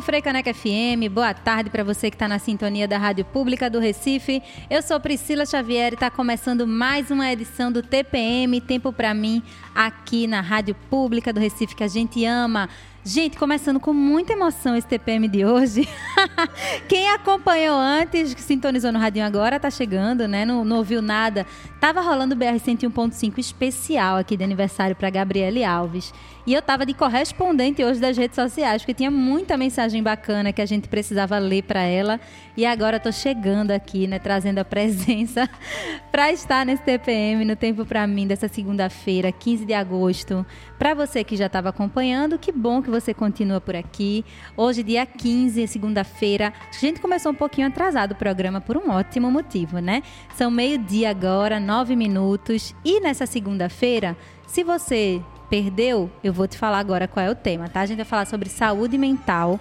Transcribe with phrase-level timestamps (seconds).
[0.00, 1.10] Freicaneca FM.
[1.10, 4.40] Boa tarde para você que está na sintonia da Rádio Pública do Recife.
[4.70, 9.42] Eu sou Priscila Xavier e está começando mais uma edição do TPM Tempo para mim
[9.74, 12.68] aqui na Rádio Pública do Recife que a gente ama.
[13.04, 15.88] Gente, começando com muita emoção esse TPM de hoje.
[16.88, 20.44] Quem acompanhou antes, que sintonizou no radinho agora, tá chegando, né?
[20.44, 21.46] Não, não ouviu nada.
[21.80, 26.12] Tava rolando o BR 101.5 especial aqui de aniversário para Gabriele Alves.
[26.46, 30.62] E eu tava de correspondente hoje das redes sociais, porque tinha muita mensagem bacana que
[30.62, 32.20] a gente precisava ler para ela.
[32.56, 35.50] E agora tô chegando aqui, né, trazendo a presença
[36.12, 40.46] para estar nesse TPM no tempo para mim dessa segunda-feira, 15 de agosto.
[40.78, 44.24] Para você que já estava acompanhando, que bom que você continua por aqui.
[44.56, 46.15] Hoje, dia 15, segunda-feira.
[46.22, 50.02] A gente começou um pouquinho atrasado o programa por um ótimo motivo, né?
[50.34, 52.74] São meio-dia agora, nove minutos.
[52.84, 54.16] E nessa segunda-feira,
[54.46, 57.80] se você perdeu, eu vou te falar agora qual é o tema, tá?
[57.80, 59.60] A gente vai falar sobre saúde mental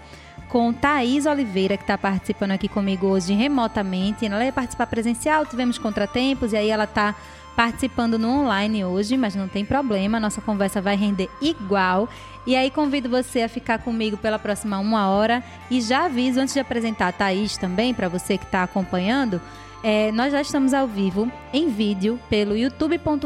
[0.49, 4.25] com Thaís Oliveira, que está participando aqui comigo hoje remotamente.
[4.25, 7.15] Ela ia participar presencial, tivemos contratempos, e aí ela está
[7.55, 12.09] participando no online hoje, mas não tem problema, nossa conversa vai render igual.
[12.45, 16.53] E aí convido você a ficar comigo pela próxima uma hora e já aviso, antes
[16.53, 19.41] de apresentar a Thaís também, para você que está acompanhando,
[19.88, 23.25] é, nós já estamos ao vivo em vídeo pelo youtube.com.br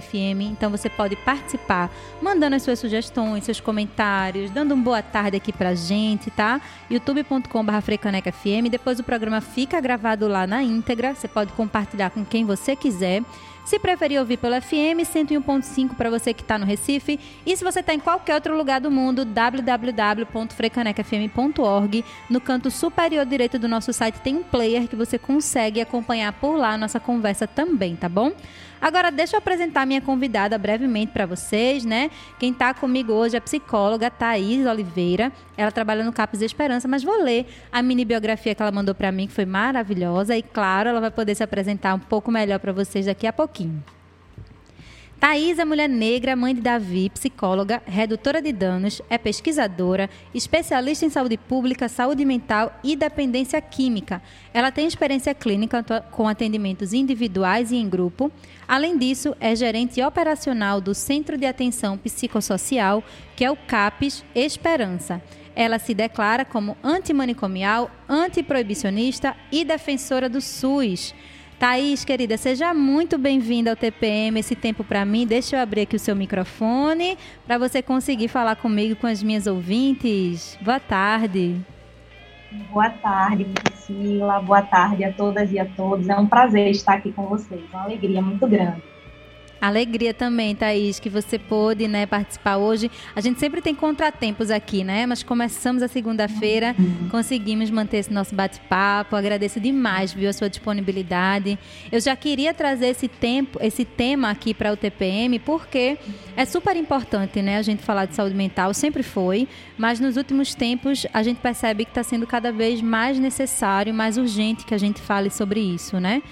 [0.00, 0.42] FM.
[0.42, 1.90] Então você pode participar,
[2.22, 6.60] mandando as suas sugestões, seus comentários, dando uma boa tarde aqui pra gente, tá?
[6.88, 7.72] youtube.com.br
[8.32, 8.70] FM.
[8.70, 11.16] Depois o programa fica gravado lá na íntegra.
[11.16, 13.22] Você pode compartilhar com quem você quiser.
[13.70, 17.20] Se preferir ouvir pelo FM, 101.5 para você que está no Recife.
[17.46, 22.04] E se você está em qualquer outro lugar do mundo, www.frecanecafm.org.
[22.28, 26.56] No canto superior direito do nosso site tem um player que você consegue acompanhar por
[26.56, 28.32] lá a nossa conversa também, tá bom?
[28.80, 32.10] Agora, deixa eu apresentar minha convidada brevemente para vocês, né?
[32.38, 35.30] Quem está comigo hoje é a psicóloga Thaís Oliveira.
[35.56, 39.12] Ela trabalha no CAPES Esperança, mas vou ler a mini biografia que ela mandou para
[39.12, 40.36] mim, que foi maravilhosa.
[40.36, 43.84] E, claro, ela vai poder se apresentar um pouco melhor para vocês daqui a pouquinho.
[45.20, 51.10] Thaís é mulher negra, mãe de Davi, psicóloga, redutora de danos, é pesquisadora, especialista em
[51.10, 54.22] saúde pública, saúde mental e dependência química.
[54.54, 58.32] Ela tem experiência clínica com atendimentos individuais e em grupo.
[58.66, 63.04] Além disso, é gerente operacional do Centro de Atenção Psicossocial,
[63.36, 65.20] que é o CAPES Esperança.
[65.54, 71.14] Ela se declara como antimanicomial, antiproibicionista e defensora do SUS.
[71.60, 74.40] Thaís, querida, seja muito bem-vinda ao TPM.
[74.40, 78.56] Esse tempo para mim, deixa eu abrir aqui o seu microfone para você conseguir falar
[78.56, 80.58] comigo com as minhas ouvintes.
[80.62, 81.60] Boa tarde.
[82.72, 84.40] Boa tarde, Priscila.
[84.40, 86.08] Boa tarde a todas e a todos.
[86.08, 87.60] É um prazer estar aqui com vocês.
[87.70, 88.82] Uma alegria muito grande.
[89.60, 92.90] Alegria também, Thaís, que você pôde né, participar hoje.
[93.14, 95.04] A gente sempre tem contratempos aqui, né?
[95.06, 96.74] Mas começamos a segunda-feira,
[97.10, 99.14] conseguimos manter esse nosso bate-papo.
[99.14, 101.58] Agradeço demais, viu, a sua disponibilidade.
[101.92, 105.98] Eu já queria trazer esse tempo, esse tema aqui para o TPM, porque
[106.36, 107.58] é super importante, né?
[107.58, 109.46] A gente falar de saúde mental, sempre foi,
[109.76, 114.16] mas nos últimos tempos a gente percebe que está sendo cada vez mais necessário, mais
[114.16, 116.22] urgente que a gente fale sobre isso, né?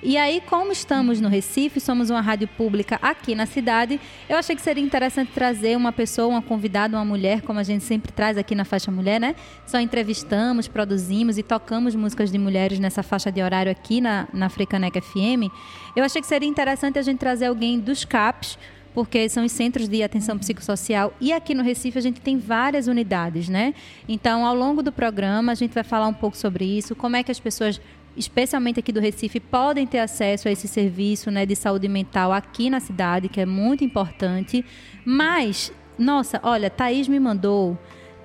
[0.00, 4.54] E aí, como estamos no Recife, somos uma rádio pública aqui na cidade, eu achei
[4.54, 8.38] que seria interessante trazer uma pessoa, uma convidada, uma mulher, como a gente sempre traz
[8.38, 9.34] aqui na faixa mulher, né?
[9.66, 14.48] Só entrevistamos, produzimos e tocamos músicas de mulheres nessa faixa de horário aqui na, na
[14.48, 15.50] FM.
[15.96, 18.56] Eu achei que seria interessante a gente trazer alguém dos CAPs
[18.94, 22.86] porque são os centros de atenção psicossocial e aqui no Recife a gente tem várias
[22.88, 23.74] unidades, né?
[24.08, 27.22] Então, ao longo do programa, a gente vai falar um pouco sobre isso, como é
[27.22, 27.80] que as pessoas
[28.18, 32.68] especialmente aqui do Recife, podem ter acesso a esse serviço né, de saúde mental aqui
[32.68, 34.64] na cidade, que é muito importante.
[35.04, 37.78] Mas, nossa, olha, Thaís me mandou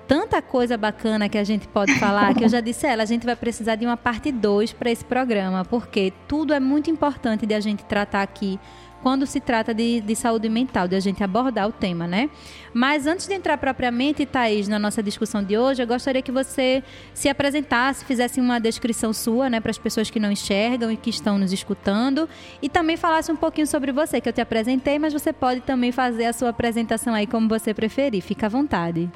[0.06, 3.06] tanta coisa bacana que a gente pode falar, que eu já disse a ela, a
[3.06, 7.46] gente vai precisar de uma parte 2 para esse programa, porque tudo é muito importante
[7.46, 8.58] de a gente tratar aqui
[9.04, 12.30] quando se trata de, de, saúde mental, de a gente abordar o tema, né?
[12.72, 16.82] Mas antes de entrar propriamente, Thaís, na nossa discussão de hoje, eu gostaria que você
[17.12, 21.10] se apresentasse, fizesse uma descrição sua, né, para as pessoas que não enxergam e que
[21.10, 22.26] estão nos escutando,
[22.62, 25.92] e também falasse um pouquinho sobre você, que eu te apresentei, mas você pode também
[25.92, 28.22] fazer a sua apresentação aí como você preferir.
[28.22, 29.10] Fica à vontade.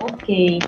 [0.00, 0.60] Ok.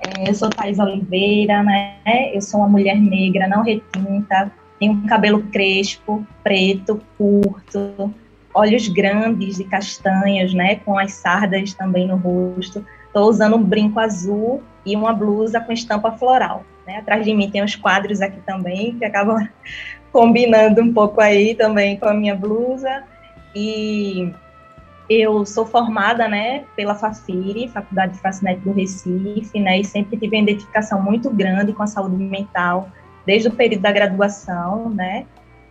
[0.00, 1.98] É, eu sou Thais Oliveira, né?
[2.32, 8.14] Eu sou uma mulher negra, não retinta, tenho um cabelo crespo, preto, curto,
[8.54, 10.76] olhos grandes e castanhos, né?
[10.76, 12.84] Com as sardas também no rosto.
[13.06, 16.64] Estou usando um brinco azul e uma blusa com estampa floral.
[16.86, 16.98] Né?
[16.98, 19.46] Atrás de mim tem uns quadros aqui também que acabam
[20.12, 23.04] combinando um pouco aí também com a minha blusa.
[23.54, 24.32] E
[25.08, 30.36] eu sou formada, né, pela Fafiri, Faculdade de Fascinete do Recife, né, e sempre tive
[30.36, 32.90] uma identificação muito grande com a saúde mental,
[33.28, 35.26] desde o período da graduação, né,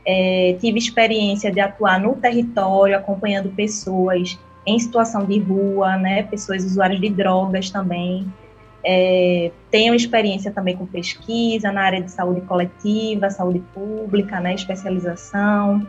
[0.05, 6.63] é, tive experiência de atuar no território, acompanhando pessoas em situação de rua, né, pessoas
[6.63, 8.31] usuárias de drogas também,
[8.85, 15.85] é, tenho experiência também com pesquisa na área de saúde coletiva, saúde pública, né, especialização,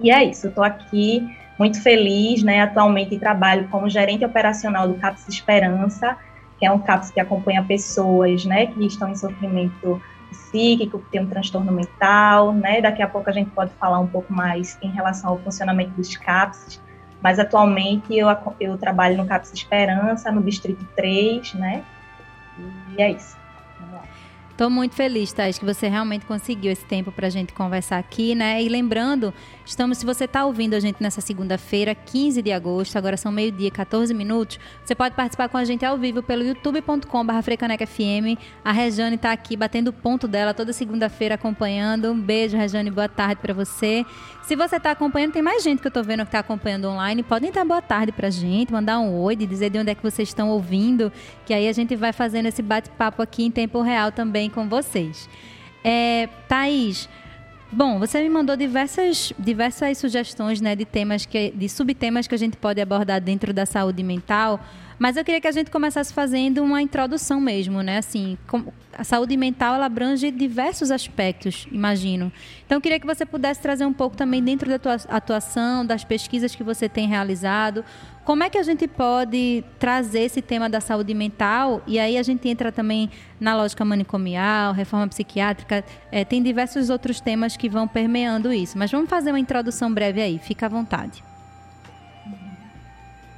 [0.00, 1.26] e é isso, estou aqui
[1.58, 2.60] muito feliz, né?
[2.60, 6.16] Atualmente trabalho como gerente operacional do CAPS Esperança,
[6.58, 10.00] que é um CAPS que acompanha pessoas, né, que estão em sofrimento
[10.30, 12.80] psíquico, que tem um transtorno mental, né?
[12.80, 16.16] Daqui a pouco a gente pode falar um pouco mais em relação ao funcionamento dos
[16.16, 16.80] CAPS,
[17.22, 18.28] mas atualmente eu,
[18.60, 21.84] eu trabalho no CAPS Esperança, no Distrito 3, né?
[22.96, 23.36] E é isso.
[24.56, 28.34] Estou muito feliz, Thais, que você realmente conseguiu esse tempo para a gente conversar aqui,
[28.34, 28.62] né?
[28.62, 29.34] E lembrando,
[29.66, 33.70] estamos, se você está ouvindo a gente nessa segunda-feira, 15 de agosto, agora são meio-dia,
[33.70, 37.06] 14 minutos, você pode participar com a gente ao vivo pelo youtube.com.br.
[38.64, 42.10] A Rejane está aqui batendo o ponto dela toda segunda-feira acompanhando.
[42.12, 44.06] Um beijo, Rejane, boa tarde para você.
[44.44, 47.24] Se você está acompanhando, tem mais gente que eu estou vendo que está acompanhando online.
[47.24, 50.02] Podem dar boa tarde para a gente, mandar um oi, dizer de onde é que
[50.02, 51.12] vocês estão ouvindo,
[51.44, 55.28] que aí a gente vai fazendo esse bate-papo aqui em tempo real também com vocês.
[55.82, 57.08] É, Thaís,
[57.72, 62.38] bom, você me mandou diversas, diversas sugestões né, de temas, que, de subtemas que a
[62.38, 64.60] gente pode abordar dentro da saúde mental.
[64.98, 67.98] Mas eu queria que a gente começasse fazendo uma introdução mesmo, né?
[67.98, 68.38] Assim,
[68.96, 72.32] a saúde mental ela abrange diversos aspectos, imagino.
[72.64, 76.02] Então, eu queria que você pudesse trazer um pouco também dentro da tua atuação, das
[76.02, 77.84] pesquisas que você tem realizado,
[78.26, 81.80] como é que a gente pode trazer esse tema da saúde mental?
[81.86, 83.08] E aí a gente entra também
[83.38, 88.76] na lógica manicomial, reforma psiquiátrica, é, tem diversos outros temas que vão permeando isso.
[88.76, 91.22] Mas vamos fazer uma introdução breve aí, fica à vontade.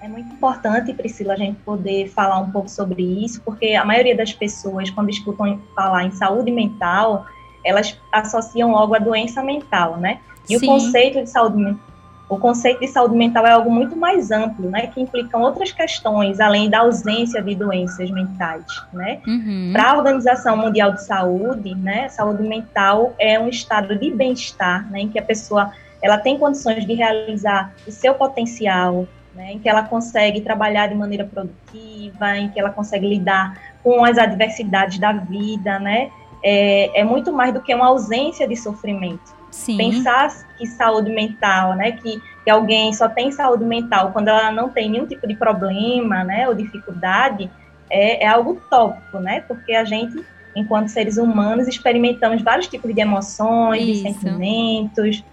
[0.00, 4.16] É muito importante, Priscila, a gente poder falar um pouco sobre isso, porque a maioria
[4.16, 7.26] das pessoas, quando escutam falar em saúde mental,
[7.64, 10.20] elas associam logo a doença mental, né?
[10.48, 10.66] E Sim.
[10.66, 11.88] o conceito de saúde mental
[12.28, 16.40] o conceito de saúde mental é algo muito mais amplo, né, que implicam outras questões
[16.40, 19.20] além da ausência de doenças mentais, né?
[19.26, 19.70] Uhum.
[19.72, 25.00] Para a Organização Mundial de Saúde, né, saúde mental é um estado de bem-estar, né,
[25.00, 29.08] em que a pessoa ela tem condições de realizar o seu potencial,
[29.38, 34.04] né, em que ela consegue trabalhar de maneira produtiva, em que ela consegue lidar com
[34.04, 36.10] as adversidades da vida, né?
[36.42, 39.36] É, é muito mais do que uma ausência de sofrimento.
[39.50, 39.76] Sim.
[39.76, 40.28] Pensar
[40.58, 44.90] que saúde mental, né, que, que alguém só tem saúde mental quando ela não tem
[44.90, 47.48] nenhum tipo de problema, né, ou dificuldade,
[47.88, 49.40] é, é algo tópico, né?
[49.46, 50.22] Porque a gente,
[50.54, 53.92] enquanto seres humanos, experimentamos vários tipos de emoções, Isso.
[53.92, 55.24] de sentimentos,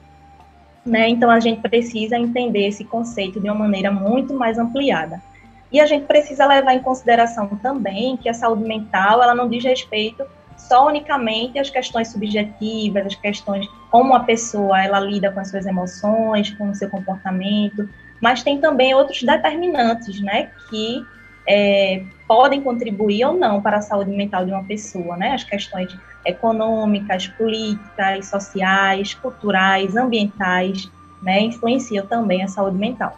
[0.86, 1.10] né?
[1.10, 5.22] Então a gente precisa entender esse conceito de uma maneira muito mais ampliada.
[5.72, 9.63] E a gente precisa levar em consideração também que a saúde mental, ela não diz
[9.63, 10.24] respeito
[10.58, 15.65] só unicamente as questões subjetivas, as questões como a pessoa ela lida com as suas
[15.65, 17.89] emoções, com o seu comportamento,
[18.22, 21.04] mas tem também outros determinantes, né, que
[21.48, 25.96] é, podem contribuir ou não para a saúde mental de uma pessoa, né, as questões
[26.25, 30.90] econômicas, políticas, sociais, culturais, ambientais,
[31.22, 33.18] né, influenciam também a saúde mental.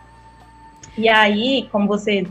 [0.98, 2.28] E aí, como você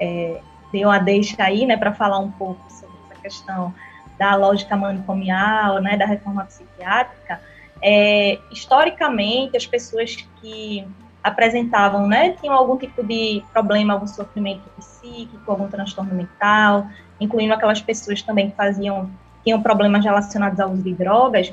[0.00, 0.40] é,
[0.72, 3.74] deu a deixa aí, né, para falar um pouco sobre essa questão
[4.18, 7.40] da lógica manicomial, né, da reforma psiquiátrica,
[7.82, 10.86] é, historicamente, as pessoas que
[11.24, 16.86] apresentavam, né, tinham algum tipo de problema, algum sofrimento psíquico, algum transtorno mental,
[17.18, 19.10] incluindo aquelas pessoas também que faziam,
[19.42, 21.50] tinham problemas relacionados ao uso de drogas,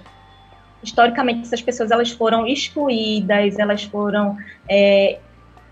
[0.84, 4.36] historicamente essas pessoas elas foram excluídas, elas foram
[4.68, 5.20] é,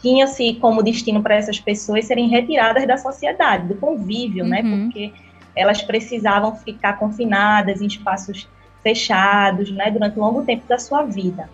[0.01, 4.77] tinha-se como destino para essas pessoas serem retiradas da sociedade, do convívio, né, uhum.
[4.77, 4.83] né?
[4.85, 5.13] Porque
[5.53, 8.47] elas precisavam ficar confinadas em espaços
[8.81, 11.49] fechados, né, durante um longo tempo da sua vida.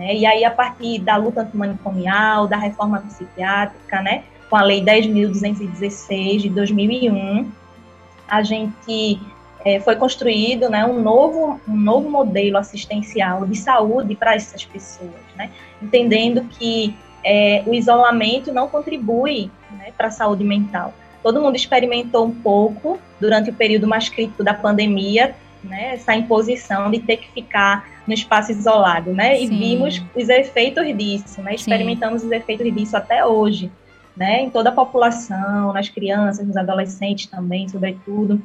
[0.00, 0.16] Né?
[0.16, 6.38] E aí, a partir da luta antimanicomial, da reforma psiquiátrica, né, com a Lei 10.216
[6.38, 7.46] de 2001,
[8.26, 9.20] a gente
[9.62, 15.10] é, foi construído né, um, novo, um novo modelo assistencial de saúde para essas pessoas,
[15.36, 15.50] né?
[15.82, 20.94] entendendo que é, o isolamento não contribui né, para a saúde mental.
[21.22, 26.90] Todo mundo experimentou um pouco durante o período mais crítico da pandemia, né, essa imposição
[26.90, 29.44] de ter que ficar no espaço isolado, né, Sim.
[29.44, 32.26] e vimos os efeitos disso, né, experimentamos Sim.
[32.28, 33.70] os efeitos disso até hoje,
[34.16, 38.42] né, em toda a população, nas crianças, nos adolescentes também, sobretudo.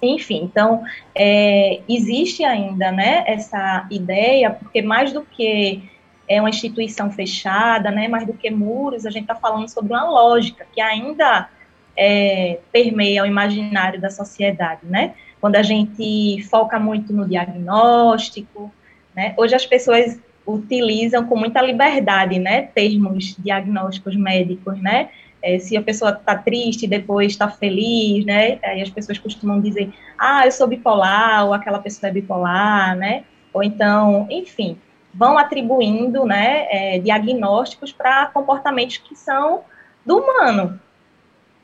[0.00, 0.82] Enfim, então,
[1.14, 5.82] é, existe ainda, né, essa ideia, porque mais do que
[6.28, 10.08] é uma instituição fechada, né, mais do que muros, a gente está falando sobre uma
[10.08, 11.48] lógica que ainda
[11.96, 15.14] é, permeia o imaginário da sociedade, né?
[15.46, 18.68] Quando a gente foca muito no diagnóstico,
[19.14, 19.32] né?
[19.36, 22.62] Hoje as pessoas utilizam com muita liberdade, né?
[22.62, 25.08] Termos diagnósticos médicos, né?
[25.40, 28.58] É, se a pessoa está triste, depois está feliz, né?
[28.64, 33.22] Aí as pessoas costumam dizer, ah, eu sou bipolar, ou aquela pessoa é bipolar, né?
[33.52, 34.76] Ou então, enfim,
[35.14, 39.60] vão atribuindo, né, é, diagnósticos para comportamentos que são
[40.04, 40.80] do humano,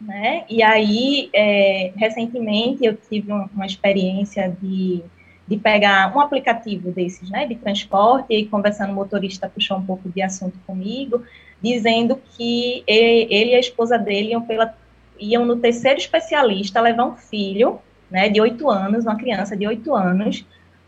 [0.03, 0.45] né?
[0.49, 5.03] E aí, é, recentemente, eu tive uma experiência de,
[5.47, 10.09] de pegar um aplicativo desses, né, de transporte, e conversando, o motorista puxou um pouco
[10.09, 11.23] de assunto comigo,
[11.63, 14.75] dizendo que ele e a esposa dele iam, pela,
[15.19, 17.79] iam no terceiro especialista levar um filho,
[18.11, 20.45] né, de oito anos, uma criança de oito anos,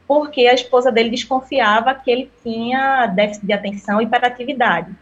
[0.06, 4.94] porque a esposa dele desconfiava que ele tinha déficit de atenção e hiperatividade.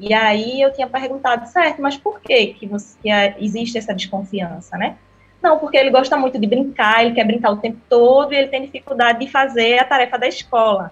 [0.00, 4.76] E aí eu tinha perguntado, certo, mas por que, que, você, que existe essa desconfiança,
[4.78, 4.96] né?
[5.42, 8.48] Não, porque ele gosta muito de brincar, ele quer brincar o tempo todo e ele
[8.48, 10.90] tem dificuldade de fazer a tarefa da escola.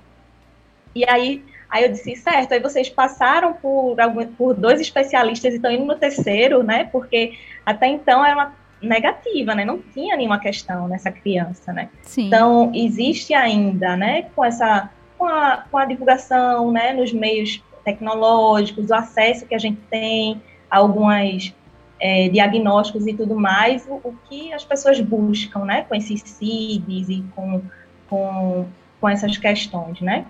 [0.94, 3.96] E aí, aí eu disse, certo, aí vocês passaram por,
[4.36, 6.84] por dois especialistas e estão indo no terceiro, né?
[6.84, 7.32] Porque
[7.64, 9.64] até então era uma negativa, né?
[9.64, 11.88] Não tinha nenhuma questão nessa criança, né?
[12.02, 12.26] Sim.
[12.26, 18.90] Então, existe ainda, né, com essa com a, com a divulgação, né, nos meios tecnológicos,
[18.90, 21.54] o acesso que a gente tem a algumas
[21.98, 27.08] é, diagnósticos e tudo mais, o, o, que as pessoas buscam, né, com esses CIDs
[27.08, 27.62] e com,
[28.08, 28.66] com,
[29.00, 30.26] com essas questões, né?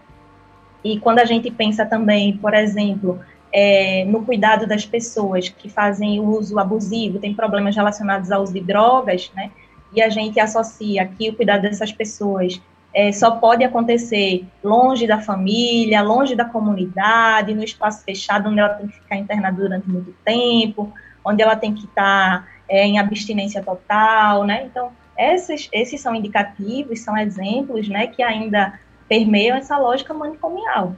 [0.84, 3.18] E quando a gente pensa também, por exemplo,
[3.52, 8.60] é, no cuidado das pessoas que fazem uso abusivo, tem problemas relacionados ao uso de
[8.60, 9.50] drogas, né?
[9.92, 12.60] E a gente associa que o cuidado dessas pessoas
[12.94, 18.74] é, só pode acontecer longe da família, longe da comunidade, no espaço fechado, onde ela
[18.74, 20.92] tem que ficar internada durante muito tempo,
[21.24, 24.64] onde ela tem que estar é, em abstinência total, né?
[24.64, 28.78] Então, esses, esses são indicativos, são exemplos, né, que ainda
[29.08, 30.94] permeiam essa lógica manicomial.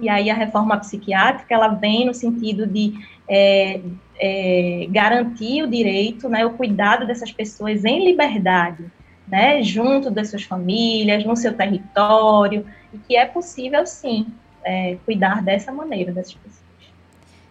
[0.00, 2.94] E aí a reforma psiquiátrica, ela vem no sentido de
[3.28, 3.80] é,
[4.18, 8.90] é, garantir o direito, né, o cuidado dessas pessoas em liberdade,
[9.26, 14.26] né, junto das suas famílias, no seu território, e que é possível, sim,
[14.64, 16.64] é, cuidar dessa maneira dessas pessoas.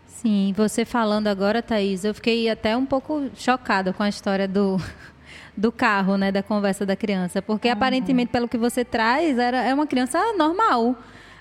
[0.08, 4.78] Sim, você falando agora, Thaís, eu fiquei até um pouco chocada com a história do,
[5.58, 7.74] do carro, né, da conversa da criança, porque uhum.
[7.74, 10.96] aparentemente, pelo que você traz, era, é uma criança normal,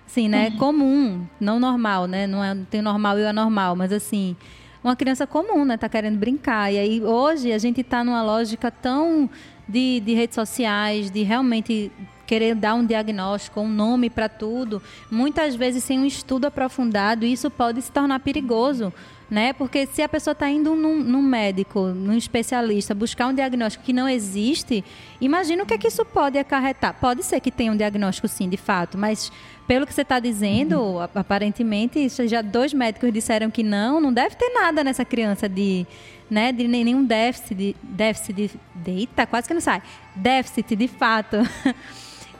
[0.04, 0.56] assim, né, uhum.
[0.56, 4.36] comum, não normal, né, não, é, tem normal e o anormal, mas assim,
[4.82, 8.68] uma criança comum, né, tá querendo brincar, e aí hoje a gente está numa lógica
[8.68, 9.30] tão
[9.72, 11.90] de, de redes sociais, de realmente
[12.26, 17.50] querer dar um diagnóstico, um nome para tudo, muitas vezes sem um estudo aprofundado, isso
[17.50, 18.92] pode se tornar perigoso.
[19.30, 19.54] Né?
[19.54, 23.92] Porque se a pessoa está indo num, num, médico, num especialista, buscar um diagnóstico que
[23.92, 24.84] não existe,
[25.22, 26.94] imagina o que é que isso pode acarretar.
[27.00, 29.32] Pode ser que tenha um diagnóstico, sim, de fato, mas
[29.66, 34.50] pelo que você está dizendo, aparentemente, já dois médicos disseram que não, não deve ter
[34.50, 35.86] nada nessa criança de,
[36.30, 39.82] né, de nenhum déficit, de, déficit de, de eita, quase que não sai,
[40.14, 41.36] déficit de fato.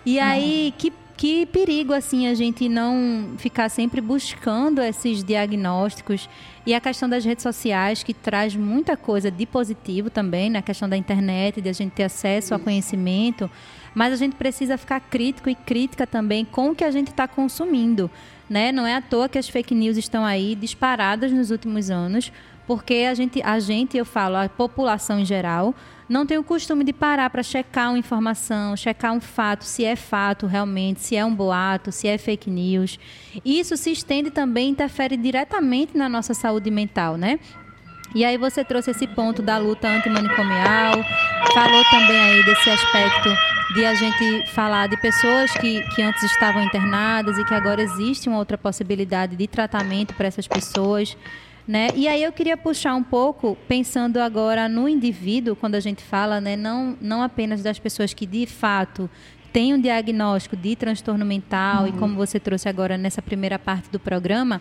[0.04, 6.28] E aí, que que perigo assim a gente não ficar sempre buscando esses diagnósticos
[6.66, 10.62] e a questão das redes sociais que traz muita coisa de positivo também, na né?
[10.62, 13.48] questão da internet, de a gente ter acesso ao conhecimento,
[13.94, 17.28] mas a gente precisa ficar crítico e crítica também com o que a gente está
[17.28, 18.10] consumindo,
[18.52, 18.70] né?
[18.70, 22.30] Não é à toa que as fake news estão aí disparadas nos últimos anos,
[22.66, 25.74] porque a gente, a gente, eu falo, a população em geral,
[26.08, 29.96] não tem o costume de parar para checar uma informação, checar um fato, se é
[29.96, 32.98] fato realmente, se é um boato, se é fake news.
[33.42, 37.40] Isso se estende também, interfere diretamente na nossa saúde mental, né?
[38.14, 41.02] E aí você trouxe esse ponto da luta antimanicomial,
[41.54, 43.30] falou também aí desse aspecto
[43.74, 48.28] de a gente falar de pessoas que, que antes estavam internadas e que agora existe
[48.28, 51.16] uma outra possibilidade de tratamento para essas pessoas.
[51.66, 51.88] Né?
[51.94, 56.40] E aí eu queria puxar um pouco, pensando agora no indivíduo, quando a gente fala,
[56.40, 59.08] né, não, não apenas das pessoas que de fato
[59.52, 61.88] têm um diagnóstico de transtorno mental, uhum.
[61.88, 64.60] e como você trouxe agora nessa primeira parte do programa,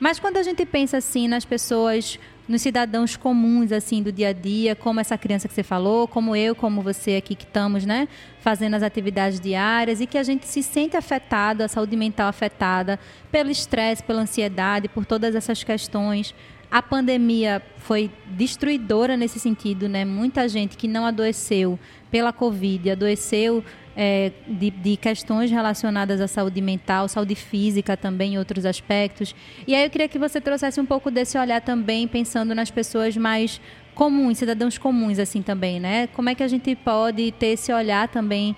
[0.00, 4.32] mas quando a gente pensa assim nas pessoas nos cidadãos comuns assim do dia a
[4.32, 8.08] dia, como essa criança que você falou, como eu, como você aqui que estamos, né,
[8.40, 12.98] fazendo as atividades diárias e que a gente se sente afetado, a saúde mental afetada
[13.30, 16.34] pelo estresse, pela ansiedade, por todas essas questões.
[16.70, 20.04] A pandemia foi destruidora nesse sentido, né?
[20.04, 21.78] Muita gente que não adoeceu
[22.10, 23.64] pela Covid, adoeceu
[24.00, 29.34] é, de, de, questões relacionadas à saúde mental, saúde física também, outros aspectos.
[29.66, 33.16] E aí eu queria que você trouxesse um pouco desse olhar também, pensando nas pessoas
[33.16, 33.60] mais
[33.96, 36.06] comuns, cidadãos comuns, assim também, né?
[36.14, 38.54] Como é que a gente pode ter esse olhar também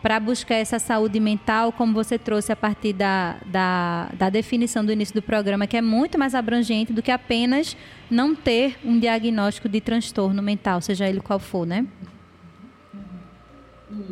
[0.00, 4.92] para buscar essa saúde mental, como você trouxe a partir da, da, da, definição do
[4.92, 7.76] início do programa, que é muito mais abrangente do que apenas
[8.08, 11.84] não ter um diagnóstico de transtorno mental, seja ele qual for, né?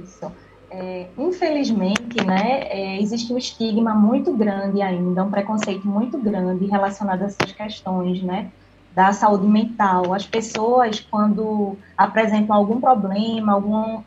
[0.02, 0.32] Isso.
[0.74, 7.22] É, infelizmente, né, é, existe um estigma muito grande ainda, um preconceito muito grande relacionado
[7.22, 8.50] a essas questões, né,
[8.94, 10.14] da saúde mental.
[10.14, 14.02] As pessoas, quando apresentam algum problema, algum,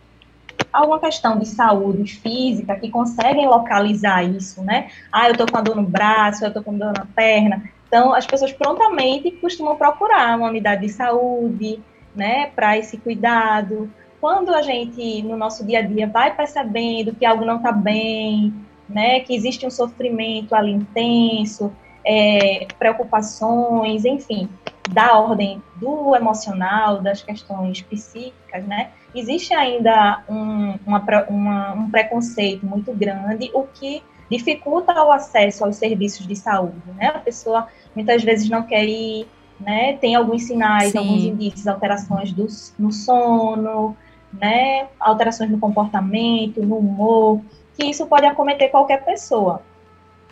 [0.74, 5.76] alguma questão de saúde física, que conseguem localizar isso, né, ah, eu estou com dor
[5.76, 10.50] no braço, eu estou com dor na perna, então as pessoas prontamente costumam procurar uma
[10.50, 11.80] unidade de saúde,
[12.16, 13.88] né, para esse cuidado,
[14.20, 18.54] quando a gente, no nosso dia a dia, vai percebendo que algo não está bem,
[18.88, 21.72] né, que existe um sofrimento ali intenso,
[22.06, 24.48] é, preocupações, enfim,
[24.90, 32.66] da ordem do emocional, das questões psíquicas, né, existe ainda um, uma, uma, um preconceito
[32.66, 38.24] muito grande, o que dificulta o acesso aos serviços de saúde, né, a pessoa muitas
[38.24, 39.28] vezes não quer ir,
[39.60, 41.00] né, tem alguns sinais, Sim.
[41.00, 42.46] alguns indícios, alterações do,
[42.78, 43.96] no sono,
[44.40, 47.42] né, alterações no comportamento, no humor,
[47.78, 49.62] que isso pode acometer qualquer pessoa,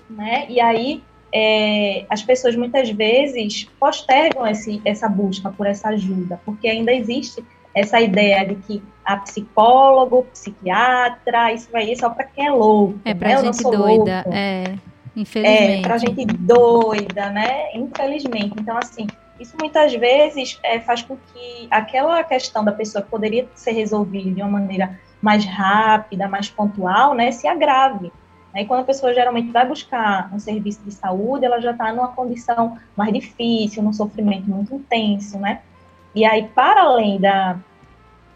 [0.09, 0.45] né?
[0.49, 6.67] E aí é, as pessoas muitas vezes postergam esse, essa busca por essa ajuda, porque
[6.67, 12.45] ainda existe essa ideia de que a psicólogo, psiquiatra, isso vai ir só para quem
[12.45, 12.99] é louco.
[13.03, 13.37] É para né?
[13.37, 14.29] gente doida, louco.
[14.31, 14.75] é,
[15.15, 15.79] infelizmente.
[15.79, 17.73] É, para gente doida, né?
[17.73, 18.53] Infelizmente.
[18.59, 19.07] Então, assim,
[19.39, 24.31] isso muitas vezes é, faz com que aquela questão da pessoa que poderia ser resolvida
[24.31, 28.11] de uma maneira mais rápida, mais pontual, né, se agrave.
[28.55, 32.09] E quando a pessoa geralmente vai buscar um serviço de saúde, ela já está numa
[32.09, 35.61] condição mais difícil, num sofrimento muito intenso, né?
[36.13, 37.57] E aí, para além da,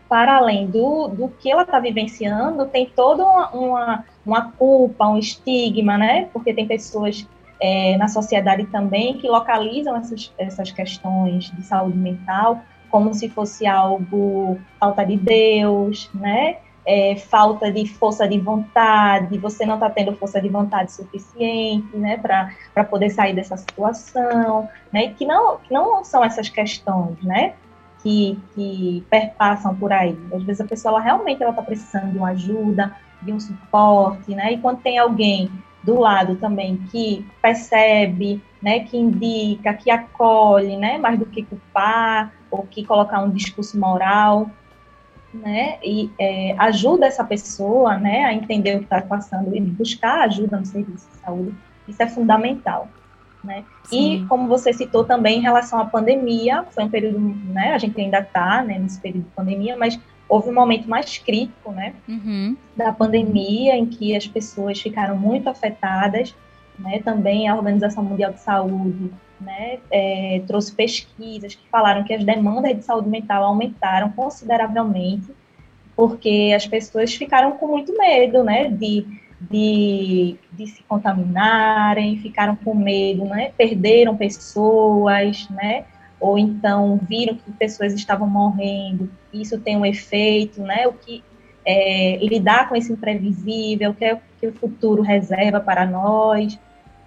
[0.10, 5.20] para além do, do que ela está vivenciando, tem toda uma, uma, uma, culpa, um
[5.20, 6.30] estigma, né?
[6.34, 7.28] Porque tem pessoas
[7.60, 13.68] é, na sociedade também que localizam essas, essas questões de saúde mental como se fosse
[13.68, 16.58] algo falta de Deus, né?
[16.86, 22.18] É, falta de força de vontade, você não está tendo força de vontade suficiente, né,
[22.18, 27.56] para poder sair dessa situação, né, que não, que não são essas questões, né,
[28.02, 30.18] que, que perpassam por aí.
[30.34, 34.34] Às vezes a pessoa ela, realmente ela está precisando de uma ajuda, de um suporte,
[34.34, 35.52] né, e quando tem alguém
[35.88, 42.34] do lado também que percebe, né, que indica, que acolhe, né, mais do que culpar
[42.52, 44.50] ou que colocar um discurso moral,
[45.34, 50.26] né, e é, ajuda essa pessoa, né, a entender o que está passando e buscar
[50.26, 51.56] ajuda no serviço de saúde,
[51.88, 52.90] isso é fundamental,
[53.42, 53.64] né.
[53.90, 58.00] E como você citou também em relação à pandemia, foi um período, né, a gente
[58.02, 62.56] ainda está, né, nesse período de pandemia, mas houve um momento mais crítico, né, uhum.
[62.76, 66.36] da pandemia, em que as pessoas ficaram muito afetadas,
[66.78, 72.24] né, também a Organização Mundial de Saúde, né, é, trouxe pesquisas que falaram que as
[72.24, 75.32] demandas de saúde mental aumentaram consideravelmente,
[75.96, 79.06] porque as pessoas ficaram com muito medo, né, de
[79.40, 83.52] de, de se contaminarem, ficaram com medo, né?
[83.56, 85.86] Perderam pessoas, né?
[86.20, 89.10] Ou então viram que pessoas estavam morrendo.
[89.32, 90.88] Isso tem um efeito, né?
[90.88, 91.24] O que
[91.66, 96.58] é, lidar com esse imprevisível, o que, é, que o futuro reserva para nós,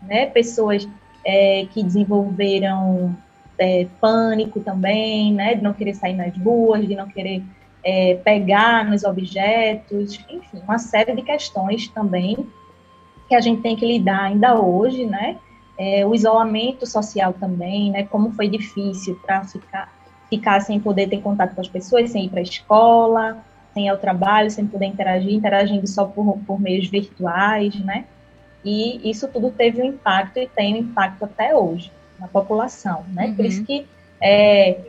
[0.02, 0.26] né?
[0.26, 0.88] Pessoas
[1.24, 3.16] é, que desenvolveram
[3.58, 5.54] é, pânico também, né?
[5.54, 7.42] De não querer sair nas ruas, de não querer
[7.82, 12.46] é, pegar nos objetos, enfim, uma série de questões também
[13.28, 15.36] que a gente tem que lidar ainda hoje, né?
[15.82, 18.04] É, o isolamento social também, né?
[18.04, 19.90] Como foi difícil para ficar,
[20.28, 23.38] ficar sem poder ter contato com as pessoas, sem ir para a escola,
[23.72, 28.04] sem ir ao trabalho, sem poder interagir, interagindo só por, por meios virtuais, né?
[28.62, 33.28] E isso tudo teve um impacto e tem um impacto até hoje na população, né?
[33.28, 33.36] Uhum.
[33.36, 33.86] Por isso que
[34.20, 34.80] é,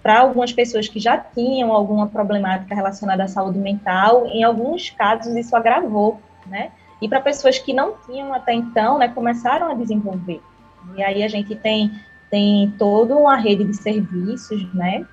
[0.00, 5.34] para algumas pessoas que já tinham alguma problemática relacionada à saúde mental, em alguns casos
[5.34, 6.70] isso agravou, né?
[7.00, 10.40] E para pessoas que não tinham até então, né, começaram a desenvolver.
[10.96, 11.90] E aí a gente tem
[12.28, 15.06] tem toda uma rede de serviços, né?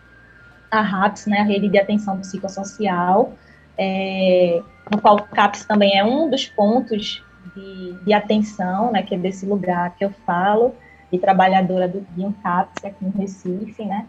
[0.72, 3.34] A RAPS, né, a rede de atenção psicossocial,
[3.78, 7.24] é, no qual o CAPS também é um dos pontos
[7.56, 10.74] de, de atenção, né, que é desse lugar que eu falo,
[11.12, 14.08] de trabalhadora do, de um CAPS aqui no Recife, né?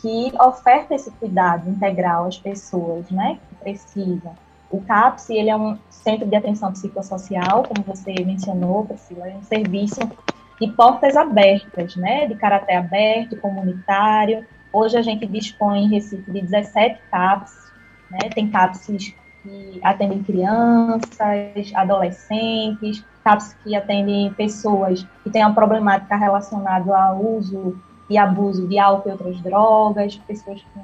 [0.00, 4.34] que oferta esse cuidado integral às pessoas, né, que precisam.
[4.72, 9.42] O CAPS, ele é um centro de atenção psicossocial, como você mencionou, Priscila, é um
[9.42, 10.00] serviço
[10.58, 14.46] de portas abertas, né, de caráter aberto, comunitário.
[14.72, 17.70] Hoje a gente dispõe em Recife de 17 CAPS,
[18.10, 18.86] né, tem CAPS
[19.42, 27.78] que atendem crianças, adolescentes, CAPS que atendem pessoas que têm uma problemática relacionada ao uso
[28.08, 30.82] e abuso de álcool e outras drogas, pessoas com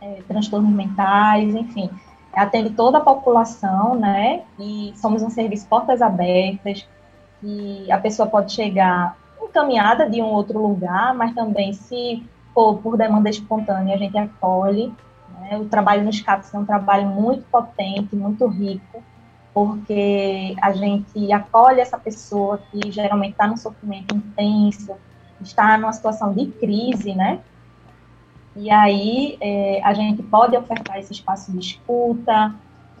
[0.00, 1.90] é, transtornos mentais, enfim,
[2.38, 4.42] atende toda a população, né?
[4.58, 6.86] E somos um serviço portas abertas,
[7.40, 12.24] que a pessoa pode chegar encaminhada de um outro lugar, mas também se
[12.54, 14.92] for por demanda espontânea, a gente acolhe.
[15.40, 15.58] Né?
[15.58, 19.02] O trabalho nos CAPs é um trabalho muito potente, muito rico,
[19.54, 24.94] porque a gente acolhe essa pessoa que geralmente está num sofrimento intenso,
[25.40, 27.40] está numa situação de crise, né?
[28.58, 32.52] E aí é, a gente pode ofertar esse espaço de escuta,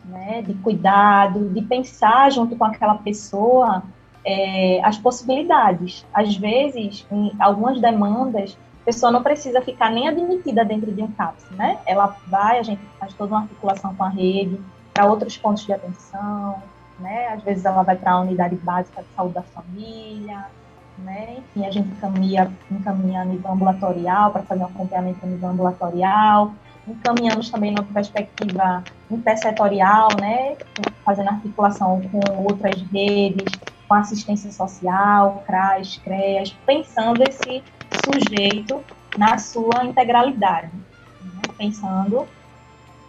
[0.04, 3.82] né, de cuidado, de pensar junto com aquela pessoa
[4.24, 6.06] é, as possibilidades.
[6.14, 11.10] Às vezes, em algumas demandas, a pessoa não precisa ficar nem admitida dentro de um
[11.10, 11.78] CAPS, né?
[11.84, 14.60] Ela vai, a gente faz toda uma articulação com a rede
[14.94, 16.62] para outros pontos de atenção,
[17.00, 17.28] né?
[17.28, 20.46] Às vezes ela vai para a unidade básica de saúde da família,
[21.04, 21.36] né?
[21.38, 26.52] Enfim, a gente encaminha, encaminha a nível ambulatorial para fazer um acompanhamento a nível ambulatorial,
[26.86, 30.56] encaminhamos também na perspectiva intersetorial, né?
[31.04, 33.52] Fazendo articulação com outras redes,
[33.86, 37.62] com assistência social, CRAS, CREAS, pensando esse
[38.04, 38.82] sujeito
[39.16, 40.70] na sua integralidade,
[41.22, 41.40] né?
[41.56, 42.26] pensando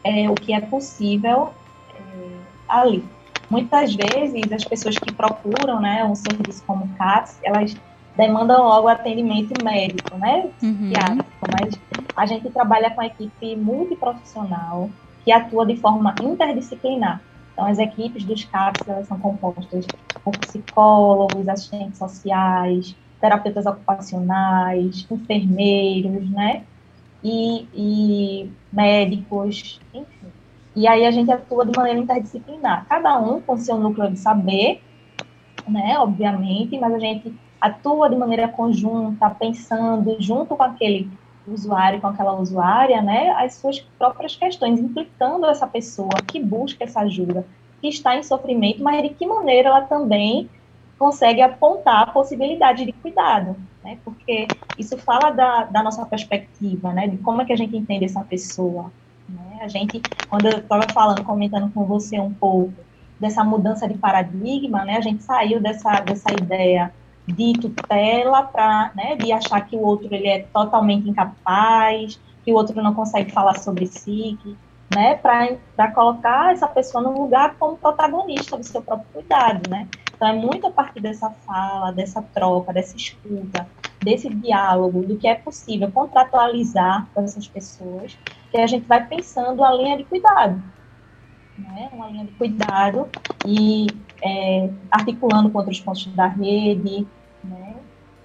[0.03, 1.53] é, o que é possível
[1.93, 3.05] é, ali.
[3.49, 7.75] Muitas vezes, as pessoas que procuram né, um serviço como o CAPS, elas
[8.15, 10.91] demandam logo atendimento médico, né, uhum.
[11.51, 11.79] mas
[12.15, 14.89] a gente trabalha com a equipe multiprofissional
[15.23, 17.21] que atua de forma interdisciplinar.
[17.53, 19.85] Então, as equipes dos CAPS, elas são compostas
[20.23, 26.63] por psicólogos, assistentes sociais, terapeutas ocupacionais, enfermeiros, né,
[27.23, 30.18] e, e médicos, enfim
[30.75, 34.81] e aí a gente atua de maneira interdisciplinar, cada um com seu núcleo de saber,
[35.67, 41.09] né, obviamente, mas a gente atua de maneira conjunta, pensando junto com aquele
[41.47, 47.01] usuário, com aquela usuária, né, as suas próprias questões, implicando essa pessoa que busca essa
[47.01, 47.45] ajuda,
[47.81, 50.49] que está em sofrimento, mas de que maneira ela também
[50.97, 57.07] consegue apontar a possibilidade de cuidado, né, porque isso fala da, da nossa perspectiva, né,
[57.07, 58.91] de como é que a gente entende essa pessoa,
[59.29, 59.59] né?
[59.61, 62.73] A gente, quando eu estava falando, comentando com você um pouco
[63.19, 64.97] dessa mudança de paradigma, né?
[64.97, 66.93] A gente saiu dessa, dessa ideia
[67.27, 72.55] de tutela para, né, de achar que o outro ele é totalmente incapaz, que o
[72.55, 74.57] outro não consegue falar sobre si, que,
[74.89, 79.87] né, para colocar essa pessoa no lugar como protagonista do seu próprio cuidado, né?
[80.15, 83.67] Então é muito a partir dessa fala, dessa troca, dessa escuta,
[84.01, 88.17] desse diálogo, do que é possível contratualizar com essas pessoas,
[88.49, 90.61] que a gente vai pensando a linha de cuidado,
[91.57, 91.89] né?
[91.91, 93.09] Uma linha de cuidado
[93.45, 93.87] e
[94.21, 97.07] é, articulando com outros pontos da rede,
[97.43, 97.75] né?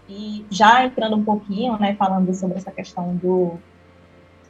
[0.09, 3.59] E já entrando um pouquinho, né, falando sobre essa questão do,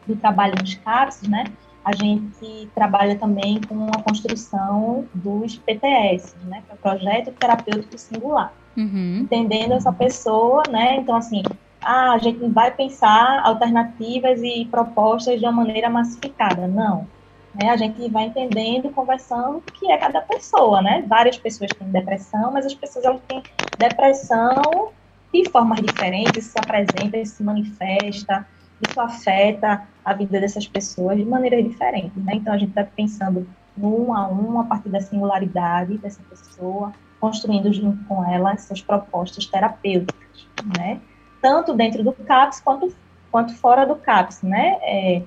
[0.07, 1.45] do trabalho nos CARS, né?
[1.85, 7.99] A gente trabalha também com a construção dos PTS, né, que é o Projeto Terapêutico
[7.99, 8.53] Singular.
[8.77, 9.21] Uhum.
[9.23, 11.43] Entendendo essa pessoa, né, então assim,
[11.83, 16.67] ah, a gente vai pensar alternativas e propostas de uma maneira massificada.
[16.67, 17.07] Não.
[17.55, 21.05] Né, a gente vai entendendo, conversando o que é cada pessoa, né?
[21.07, 23.43] Várias pessoas têm depressão, mas as pessoas elas têm
[23.79, 24.91] depressão
[25.33, 28.45] de formas diferentes, se apresenta, se manifesta,
[28.81, 32.35] isso afeta a vida dessas pessoas de maneira diferente, né?
[32.35, 33.47] Então a gente está pensando
[33.79, 39.47] um a um a partir da singularidade dessa pessoa, construindo junto com ela essas propostas
[39.47, 41.01] terapêuticas, né?
[41.41, 42.95] Tanto dentro do CAPS quanto
[43.31, 44.79] quanto fora do CAPS, né?
[44.83, 45.23] É,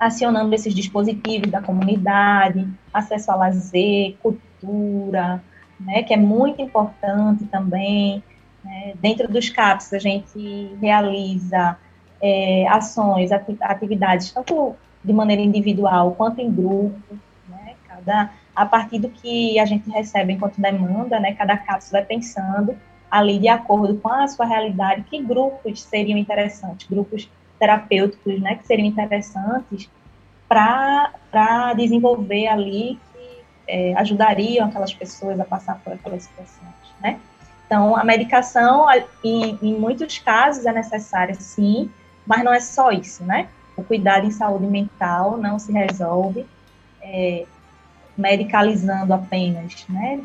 [0.00, 5.42] acionando esses dispositivos da comunidade, acesso a lazer, cultura,
[5.78, 6.02] né?
[6.02, 8.22] Que é muito importante também.
[8.64, 8.94] Né?
[9.00, 11.76] Dentro dos CAPS a gente realiza
[12.20, 16.98] é, ações, atividades, tanto de maneira individual quanto em grupo,
[17.48, 17.74] né?
[17.86, 21.34] Cada, a partir do que a gente recebe enquanto demanda, né?
[21.34, 22.76] Cada é pensando
[23.10, 28.56] ali de acordo com a sua realidade, que grupos seriam interessantes, grupos terapêuticos, né?
[28.56, 29.88] Que seriam interessantes
[30.48, 37.18] para desenvolver ali que é, ajudariam aquelas pessoas a passar por aquelas situações, né?
[37.66, 38.86] Então, a medicação,
[39.22, 41.90] em, em muitos casos, é necessária, sim,
[42.28, 43.48] mas não é só isso, né?
[43.74, 46.46] O cuidado em saúde mental não se resolve
[47.00, 47.46] é,
[48.16, 50.20] medicalizando apenas, né?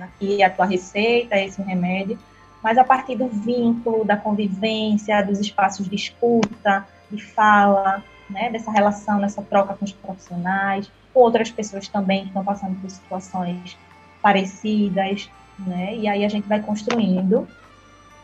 [0.00, 2.18] Aqui a tua receita, esse remédio,
[2.60, 8.50] mas a partir do vínculo, da convivência, dos espaços de escuta, de fala, né?
[8.50, 13.78] Dessa relação, nessa troca com os profissionais, outras pessoas também que estão passando por situações
[14.20, 15.94] parecidas, né?
[15.94, 17.46] E aí a gente vai construindo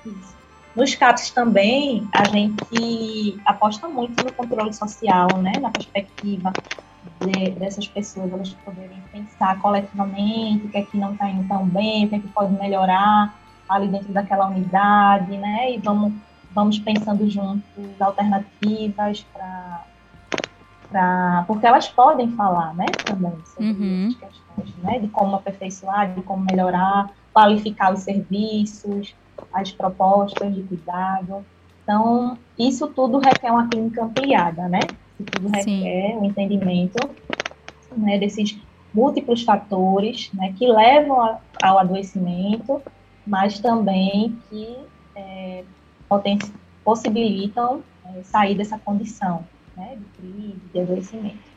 [0.05, 0.39] isso.
[0.75, 6.53] Nos CAPs também, a gente aposta muito no controle social, né, na perspectiva
[7.21, 11.67] de, dessas pessoas elas poderem pensar coletivamente o que é que não está indo tão
[11.67, 13.35] bem, o que é que pode melhorar
[13.69, 16.13] ali dentro daquela unidade, né, e vamos,
[16.53, 19.85] vamos pensando juntos alternativas para
[20.91, 24.09] Pra, porque elas podem falar, né, também sobre uhum.
[24.09, 29.15] essas questões, né, de como aperfeiçoar, de como melhorar, qualificar os serviços,
[29.53, 31.44] as propostas de cuidado.
[31.83, 34.96] Então, isso tudo requer uma clínica ampliada, né?
[35.18, 36.16] Isso tudo requer Sim.
[36.18, 37.11] um entendimento
[37.96, 38.57] né, desses
[38.92, 42.83] múltiplos fatores né, que levam ao adoecimento,
[43.26, 44.76] mas também que
[45.14, 45.64] é,
[46.85, 49.44] possibilitam é, sair dessa condição
[49.76, 51.50] né, de crise, de adoecimento.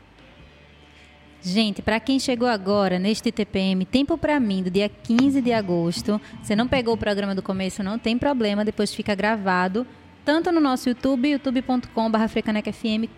[1.46, 6.18] Gente, para quem chegou agora neste TPM, tempo para mim, do dia 15 de agosto,
[6.42, 9.86] você não pegou o programa do começo, não tem problema, depois fica gravado
[10.24, 11.88] tanto no nosso YouTube, youtube.com.br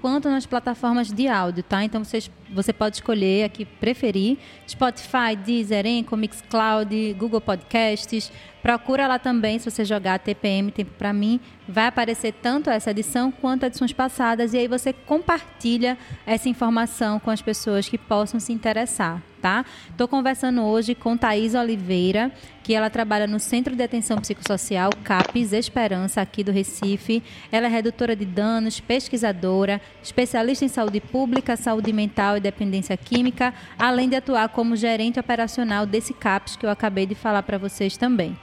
[0.01, 1.85] quanto nas plataformas de áudio, tá?
[1.85, 8.33] Então vocês, você pode escolher aqui, preferir, Spotify, Deezer, Enco, Mixcloud, Google Podcasts.
[8.67, 13.31] Procura lá também, se você jogar TPM Tempo para mim, vai aparecer tanto essa edição
[13.31, 18.53] quanto edições passadas e aí você compartilha essa informação com as pessoas que possam se
[18.53, 19.65] interessar, tá?
[19.89, 22.33] Estou conversando hoje com Thaís Oliveira,
[22.65, 27.23] que ela trabalha no Centro de Atenção Psicossocial CAPES Esperança, aqui do Recife.
[27.53, 33.55] Ela é redutora de danos, pesquisadora, especialista em saúde pública, saúde mental e dependência química,
[33.79, 37.97] além de atuar como gerente operacional desse CAPES que eu acabei de falar para vocês
[37.97, 38.37] também.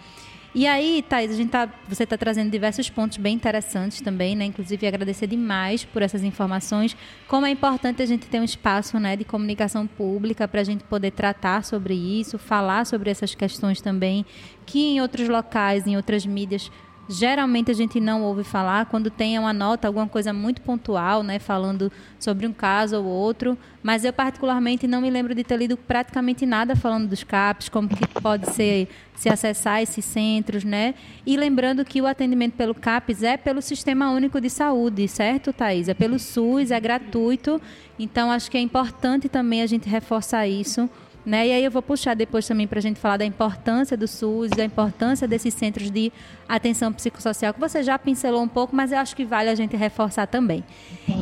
[0.56, 4.46] E aí, Thais, a gente tá, você está trazendo diversos pontos bem interessantes também, né?
[4.46, 6.96] Inclusive, agradecer demais por essas informações.
[7.28, 10.84] Como é importante a gente ter um espaço né, de comunicação pública para a gente
[10.84, 14.24] poder tratar sobre isso, falar sobre essas questões também,
[14.64, 16.70] que em outros locais, em outras mídias,
[17.08, 21.38] Geralmente a gente não ouve falar quando tem uma nota, alguma coisa muito pontual, né,
[21.38, 25.76] falando sobre um caso ou outro, mas eu particularmente não me lembro de ter lido
[25.76, 30.96] praticamente nada falando dos CAPs, como que pode ser se acessar esses centros, né?
[31.26, 35.90] E lembrando que o atendimento pelo CAPS é pelo Sistema Único de Saúde, certo, Thaís?
[35.90, 37.62] É pelo SUS, é gratuito.
[38.00, 40.90] Então acho que é importante também a gente reforçar isso
[41.26, 41.48] né?
[41.48, 44.50] E aí eu vou puxar depois também para a gente falar da importância do SUS,
[44.52, 46.12] da importância desses centros de
[46.48, 49.76] atenção psicossocial, que você já pincelou um pouco, mas eu acho que vale a gente
[49.76, 50.64] reforçar também.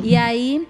[0.03, 0.67] E aí,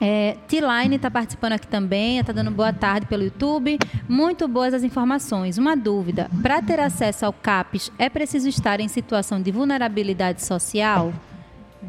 [0.00, 3.78] é, T-Line está participando aqui também, está dando boa tarde pelo YouTube.
[4.08, 5.56] Muito boas as informações.
[5.56, 11.12] Uma dúvida: para ter acesso ao CAPES, é preciso estar em situação de vulnerabilidade social?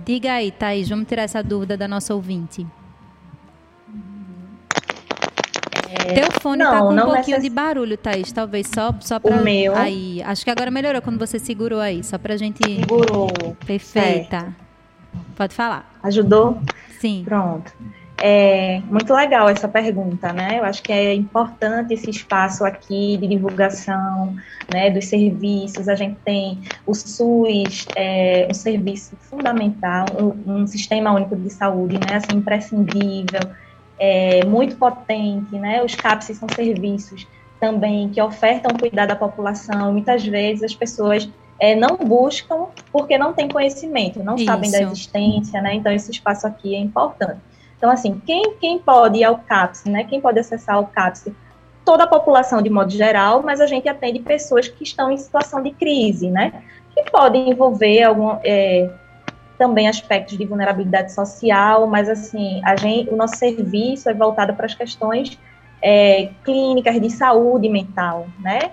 [0.05, 2.65] Diga aí, Thaís, vamos tirar essa dúvida da nossa ouvinte.
[5.95, 6.13] É...
[6.13, 7.43] Teu fone não, tá com um pouquinho necess...
[7.43, 8.31] de barulho, Thaís.
[8.31, 9.35] Talvez só, só pra.
[9.35, 9.75] O meu.
[9.75, 10.21] Aí.
[10.23, 12.03] Acho que agora melhorou quando você segurou aí.
[12.03, 12.63] Só pra gente.
[12.63, 13.29] Segurou.
[13.65, 14.39] Perfeita.
[14.39, 14.55] Certo.
[15.35, 15.91] Pode falar.
[16.03, 16.59] Ajudou?
[16.99, 17.23] Sim.
[17.25, 17.73] Pronto.
[18.17, 20.59] É muito legal essa pergunta, né?
[20.59, 24.35] Eu acho que é importante esse espaço aqui de divulgação,
[24.71, 25.89] né, dos serviços.
[25.89, 31.95] A gente tem o SUS, é, um serviço fundamental, um, um, sistema único de saúde,
[31.95, 33.41] né, assim, imprescindível,
[33.99, 35.83] é, muito potente, né?
[35.83, 37.27] Os CAPS são serviços
[37.59, 39.93] também que ofertam cuidar da população.
[39.93, 41.29] Muitas vezes as pessoas
[41.59, 44.45] é, não buscam porque não têm conhecimento, não Isso.
[44.45, 45.75] sabem da existência, né?
[45.75, 47.39] Então esse espaço aqui é importante.
[47.77, 50.03] Então, assim, quem, quem pode ir ao CAPS, né?
[50.05, 51.27] Quem pode acessar o CAPS?
[51.83, 55.61] Toda a população de modo geral, mas a gente atende pessoas que estão em situação
[55.61, 56.63] de crise, né?
[56.93, 58.89] Que podem envolver algum, é,
[59.57, 64.65] também aspectos de vulnerabilidade social, mas assim, a gente, o nosso serviço é voltado para
[64.65, 65.39] as questões
[65.81, 68.71] é, clínicas de saúde mental, né?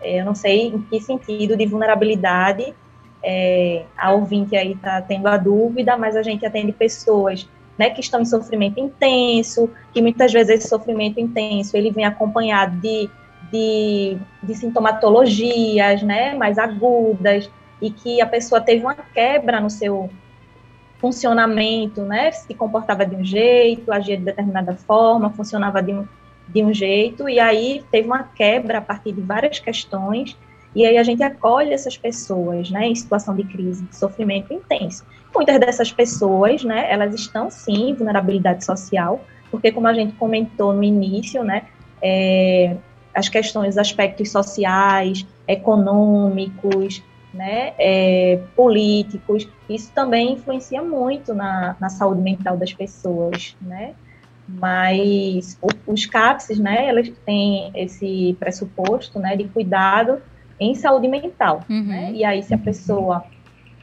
[0.00, 2.74] É, eu não sei em que sentido de vulnerabilidade
[3.22, 8.00] é, a ouvinte aí está tendo a dúvida, mas a gente atende pessoas né, que
[8.00, 13.08] estão em sofrimento intenso, que muitas vezes esse sofrimento intenso ele vem acompanhado de,
[13.50, 17.48] de, de sintomatologias né, mais agudas,
[17.82, 20.08] e que a pessoa teve uma quebra no seu
[21.02, 26.06] funcionamento, né, se comportava de um jeito, agia de determinada forma, funcionava de um,
[26.48, 30.38] de um jeito, e aí teve uma quebra a partir de várias questões,
[30.76, 35.04] e aí a gente acolhe essas pessoas, né, em situação de crise, de sofrimento intenso.
[35.34, 40.72] Muitas dessas pessoas, né, elas estão sim em vulnerabilidade social, porque como a gente comentou
[40.72, 41.64] no início, né,
[42.00, 42.76] é,
[43.12, 52.20] as questões, aspectos sociais, econômicos, né, é, políticos, isso também influencia muito na, na saúde
[52.20, 53.94] mental das pessoas, né,
[54.46, 60.20] mas os CAPS, né, elas têm esse pressuposto, né, de cuidado
[60.60, 61.84] em saúde mental, uhum.
[61.84, 63.24] né, e aí se a pessoa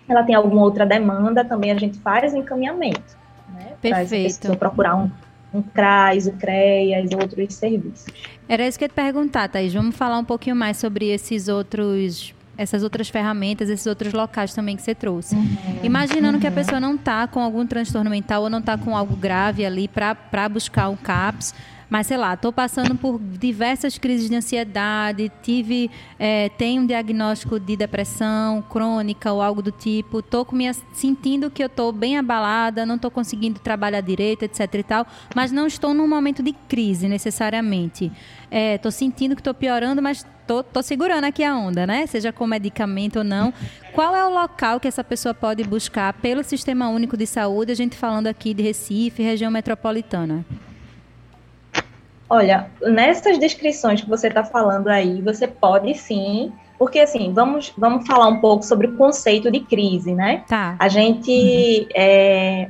[0.07, 3.17] ela tem alguma outra demanda, também a gente faz o encaminhamento,
[3.53, 4.55] né, Perfeito.
[4.57, 5.09] procurar um,
[5.53, 8.05] um CRAS, o CREAS, outros serviços.
[8.47, 9.73] Era isso que eu ia te perguntar, Thaís.
[9.73, 14.75] Vamos falar um pouquinho mais sobre esses outros essas outras ferramentas, esses outros locais também
[14.75, 15.33] que você trouxe.
[15.33, 16.41] Uhum, Imaginando uhum.
[16.41, 16.55] que a uhum.
[16.55, 20.49] pessoa não está com algum transtorno mental ou não está com algo grave ali para
[20.49, 21.53] buscar um CAPS,
[21.89, 27.57] mas sei lá, estou passando por diversas crises de ansiedade, tive, é, tenho um diagnóstico
[27.57, 30.45] de depressão crônica ou algo do tipo, estou
[30.91, 35.51] sentindo que eu estou bem abalada, não estou conseguindo trabalhar direito, etc e tal, mas
[35.51, 38.11] não estou num momento de crise necessariamente.
[38.51, 42.07] Estou é, sentindo que estou piorando, mas tô, tô segurando aqui a onda, né?
[42.07, 43.53] Seja com medicamento ou não.
[43.93, 47.71] Qual é o local que essa pessoa pode buscar pelo Sistema Único de Saúde?
[47.71, 50.43] A gente falando aqui de Recife, região metropolitana.
[52.27, 58.07] Olha, nessas descrições que você está falando aí, você pode sim, porque assim, vamos, vamos
[58.07, 60.43] falar um pouco sobre o conceito de crise, né?
[60.47, 60.75] Tá.
[60.79, 61.87] A gente, uhum.
[61.93, 62.69] é,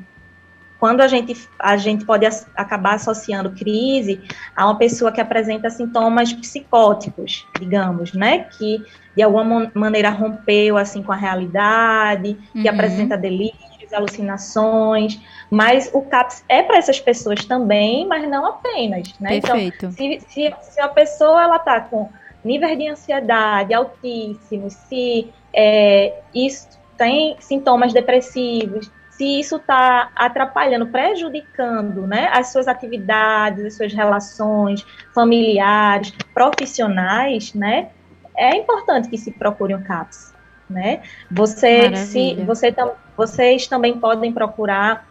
[0.80, 4.22] quando a gente, a gente pode acabar associando crise
[4.56, 8.46] a uma pessoa que apresenta sintomas psicóticos, digamos, né?
[8.58, 8.84] Que
[9.16, 12.74] de alguma maneira rompeu assim com a realidade, que uhum.
[12.74, 19.38] apresenta delírio alucinações, mas o CAPS é para essas pessoas também, mas não apenas, né?
[19.38, 19.86] Então, Perfeito.
[19.88, 22.10] Então, se, se, se a pessoa ela está com
[22.44, 32.08] nível de ansiedade altíssimo, se é, isso tem sintomas depressivos, se isso está atrapalhando, prejudicando
[32.08, 37.90] né, as suas atividades, as suas relações familiares, profissionais, né,
[38.34, 40.34] é importante que se procure um CAPS.
[40.70, 41.02] Né?
[41.30, 42.74] Você, se, você,
[43.18, 45.06] vocês também podem procurar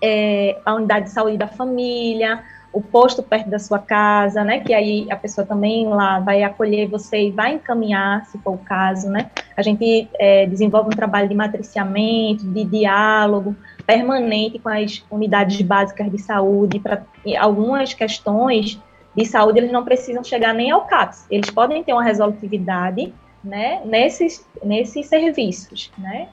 [0.00, 4.60] é, a unidade de saúde da família, o posto perto da sua casa, né?
[4.60, 8.58] Que aí a pessoa também lá vai acolher você e vai encaminhar, se for o
[8.58, 9.30] caso, né?
[9.56, 13.54] A gente é, desenvolve um trabalho de matriciamento, de diálogo
[13.86, 17.02] permanente com as unidades básicas de saúde para
[17.38, 18.80] algumas questões
[19.14, 23.12] de saúde eles não precisam chegar nem ao CAPS, eles podem ter uma resolutividade,
[23.44, 23.82] né?
[23.84, 26.28] Nesses nesses serviços, né?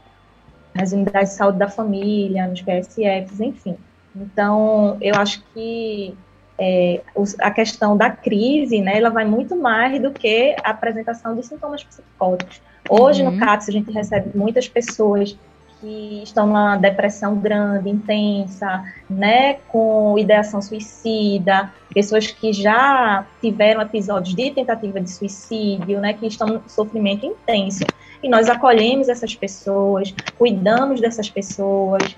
[0.73, 3.77] nas unidades de saúde da família, nos PSFs, enfim.
[4.15, 6.15] Então, eu acho que
[6.59, 7.01] é,
[7.39, 11.83] a questão da crise, né, ela vai muito mais do que a apresentação de sintomas
[11.83, 12.61] psicóticos.
[12.89, 13.31] Hoje, uhum.
[13.31, 15.37] no CAPS, a gente recebe muitas pessoas
[15.79, 24.35] que estão numa depressão grande, intensa, né, com ideação suicida, pessoas que já tiveram episódios
[24.35, 27.85] de tentativa de suicídio, né, que estão em sofrimento intenso.
[28.21, 32.17] E nós acolhemos essas pessoas, cuidamos dessas pessoas,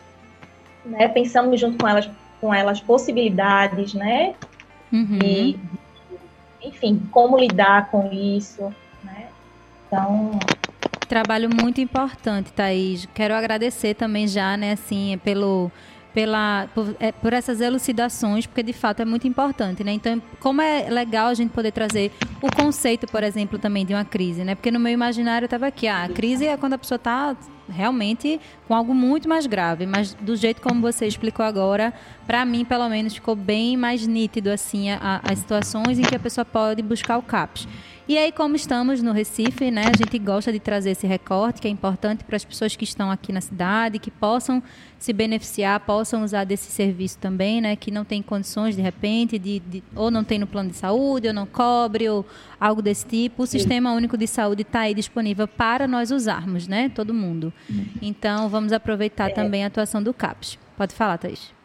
[0.83, 2.09] né, pensamos junto com elas,
[2.41, 4.33] com elas possibilidades, né,
[4.91, 5.19] uhum.
[5.23, 5.59] e,
[6.61, 8.73] enfim, como lidar com isso,
[9.03, 9.27] né.
[9.87, 10.39] Então,
[11.07, 13.05] trabalho muito importante, Thaís.
[13.13, 15.69] Quero agradecer também já, né, assim, pelo
[16.13, 19.93] pela, por, é, por, essas elucidações, porque de fato é muito importante, né?
[19.93, 24.03] Então, como é legal a gente poder trazer o conceito, por exemplo, também de uma
[24.03, 24.55] crise, né?
[24.55, 27.35] Porque no meu imaginário estava aqui, ah, a crise é quando a pessoa está
[27.69, 31.93] realmente com algo muito mais grave, mas do jeito como você explicou agora,
[32.27, 36.19] para mim, pelo menos, ficou bem mais nítido assim a, as situações em que a
[36.19, 37.67] pessoa pode buscar o CAPS.
[38.07, 41.67] E aí, como estamos no Recife, né, a gente gosta de trazer esse recorte, que
[41.67, 44.61] é importante para as pessoas que estão aqui na cidade, que possam
[44.97, 49.59] se beneficiar, possam usar desse serviço também, né, que não tem condições, de repente, de,
[49.59, 52.25] de ou não tem no plano de saúde, ou não cobre, ou
[52.59, 53.43] algo desse tipo.
[53.43, 53.59] O Sim.
[53.59, 57.53] Sistema Único de Saúde está aí disponível para nós usarmos, né, todo mundo.
[57.69, 57.85] Uhum.
[58.01, 59.33] Então, vamos aproveitar é.
[59.33, 60.57] também a atuação do CAPS.
[60.75, 61.60] Pode falar, Thaís.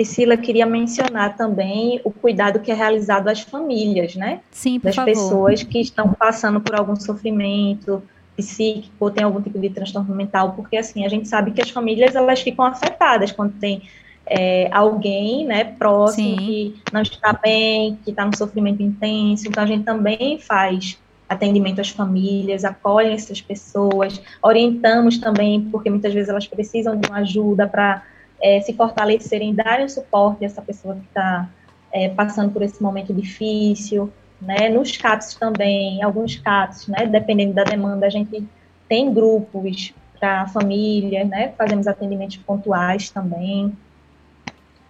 [0.00, 4.40] Priscila queria mencionar também o cuidado que é realizado às famílias, né?
[4.50, 5.12] Sim, por das favor.
[5.12, 8.02] pessoas que estão passando por algum sofrimento
[8.34, 11.68] psíquico ou tem algum tipo de transtorno mental, porque assim a gente sabe que as
[11.68, 13.82] famílias elas ficam afetadas quando tem
[14.24, 16.36] é, alguém, né, próximo Sim.
[16.46, 19.48] que não está bem, que está no sofrimento intenso.
[19.48, 20.98] Então a gente também faz
[21.28, 27.18] atendimento às famílias, acolhe essas pessoas, orientamos também, porque muitas vezes elas precisam de uma
[27.18, 28.02] ajuda para
[28.42, 31.48] é, se fortalecerem, darem suporte a essa pessoa que está
[31.92, 34.68] é, passando por esse momento difícil, né?
[34.68, 37.06] Nos CAPs também, alguns CAPs, né?
[37.06, 38.46] Dependendo da demanda, a gente
[38.88, 41.52] tem grupos para famílias, né?
[41.56, 43.76] Fazemos atendimentos pontuais também.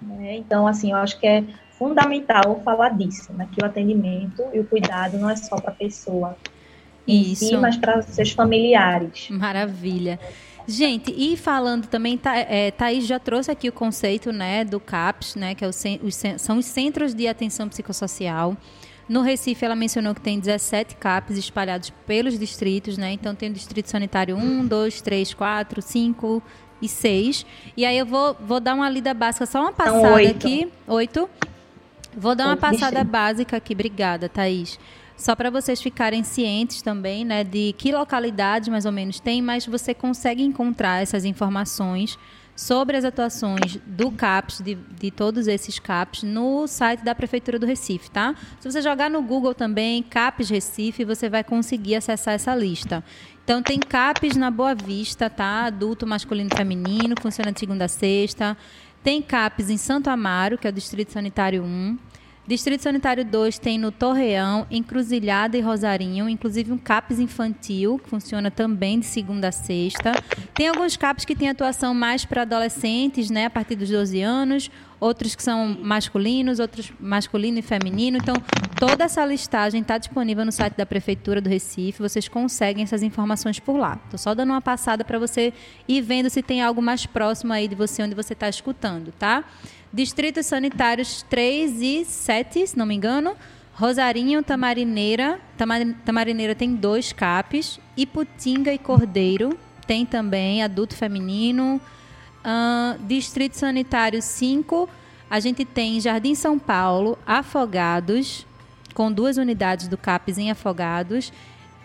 [0.01, 0.37] Né?
[0.37, 3.49] Então, assim, eu acho que é fundamental falar disso, né?
[3.53, 6.37] Que o atendimento e o cuidado não é só para a pessoa
[7.07, 7.47] Isso.
[7.47, 9.29] Si, mas para seus familiares.
[9.31, 10.19] Maravilha.
[10.67, 15.35] Gente, e falando também, tá, é, Thaís já trouxe aqui o conceito né, do CAPS,
[15.35, 18.57] né, que é o, os, são os Centros de Atenção Psicossocial.
[19.09, 23.11] No Recife, ela mencionou que tem 17 CAPs espalhados pelos distritos, né?
[23.13, 26.43] Então, tem o Distrito Sanitário 1, 2, 3, 4, 5
[26.81, 27.45] e 6.
[27.77, 30.71] E aí eu vou, vou dar uma lida básica, só uma passada aqui.
[30.87, 31.29] Oito.
[32.17, 33.73] Vou dar uma passada básica aqui.
[33.73, 34.79] Obrigada, Thaís.
[35.21, 39.67] Só para vocês ficarem cientes também, né, de que localidade mais ou menos tem, mas
[39.67, 42.19] você consegue encontrar essas informações
[42.57, 47.67] sobre as atuações do CAPS, de, de, todos esses CAPs, no site da Prefeitura do
[47.67, 48.35] Recife, tá?
[48.59, 53.05] Se você jogar no Google também, CAPS Recife, você vai conseguir acessar essa lista.
[53.45, 55.67] Então, tem CAPs na Boa Vista, tá?
[55.67, 58.57] Adulto, masculino e feminino, funciona de segunda a sexta.
[59.03, 61.99] Tem CAPs em Santo Amaro, que é o Distrito Sanitário 1.
[62.47, 68.51] Distrito Sanitário 2 tem no Torreão, Encruzilhada e Rosarinho, inclusive um CAPS infantil, que funciona
[68.51, 70.13] também de segunda a sexta.
[70.53, 74.71] Tem alguns CAPs que têm atuação mais para adolescentes, né, a partir dos 12 anos,
[75.01, 78.19] outros que são masculinos, outros masculino e feminino.
[78.19, 78.35] Então,
[78.79, 82.03] toda essa listagem está disponível no site da Prefeitura do Recife.
[82.03, 83.99] Vocês conseguem essas informações por lá.
[84.05, 85.53] Estou só dando uma passada para você
[85.89, 89.45] ir vendo se tem algo mais próximo aí de você, onde você está escutando, tá?
[89.93, 93.35] Distritos Sanitários 3 e 7, se não me engano.
[93.73, 95.41] Rosarinho, Tamarineira.
[96.05, 97.81] Tamarineira tem dois CAPs.
[97.97, 101.81] Iputinga e Cordeiro tem também adulto feminino.
[102.45, 104.89] Uh, Distrito Sanitário 5,
[105.29, 108.47] a gente tem Jardim São Paulo, Afogados,
[108.95, 111.33] com duas unidades do CAPS em Afogados.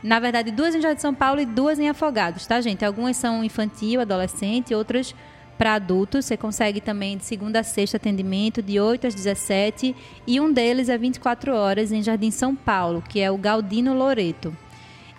[0.02, 2.86] Na verdade, duas em Jardim São Paulo e duas em Afogados, tá, gente?
[2.86, 5.14] Algumas são infantil, adolescente, outras
[5.58, 6.26] para adultos.
[6.26, 9.96] Você consegue também de segunda a sexta atendimento, de 8 às 17.
[10.26, 14.56] E um deles é 24 horas em Jardim São Paulo, que é o Galdino Loreto.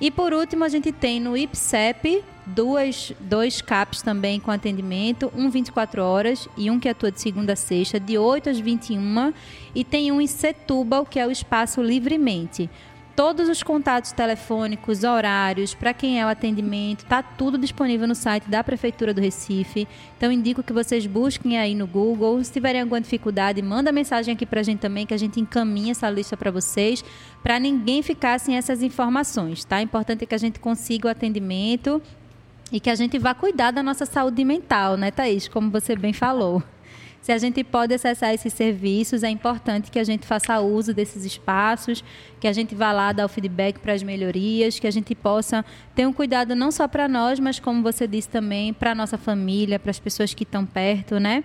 [0.01, 5.51] E por último, a gente tem no IPSEP duas, dois CAPs também com atendimento, um
[5.51, 9.33] 24 horas e um que atua de segunda a sexta, de 8 às 21.
[9.75, 12.71] E tem um em Setúbal, que é o Espaço Livremente
[13.17, 18.45] todos os contatos telefônicos, horários, para quem é o atendimento, está tudo disponível no site
[18.45, 19.89] da Prefeitura do Recife.
[20.19, 22.45] Então indico que vocês busquem aí no Google.
[22.45, 25.93] Se tiverem alguma dificuldade, manda mensagem aqui para a gente também, que a gente encaminha
[25.93, 27.03] essa lista para vocês,
[27.43, 29.81] para ninguém ficar sem essas informações, tá?
[29.81, 32.03] Importante é que a gente consiga o atendimento
[32.73, 35.49] e que a gente vá cuidar da nossa saúde mental, né, Thaís?
[35.49, 36.63] Como você bem falou.
[37.27, 41.25] Se a gente pode acessar esses serviços, é importante que a gente faça uso desses
[41.25, 42.05] espaços,
[42.39, 45.65] que a gente vá lá dar o feedback para as melhorias, que a gente possa
[45.93, 49.19] ter um cuidado não só para nós, mas como você disse também, para a nossa
[49.19, 51.43] família, para as pessoas que estão perto, né?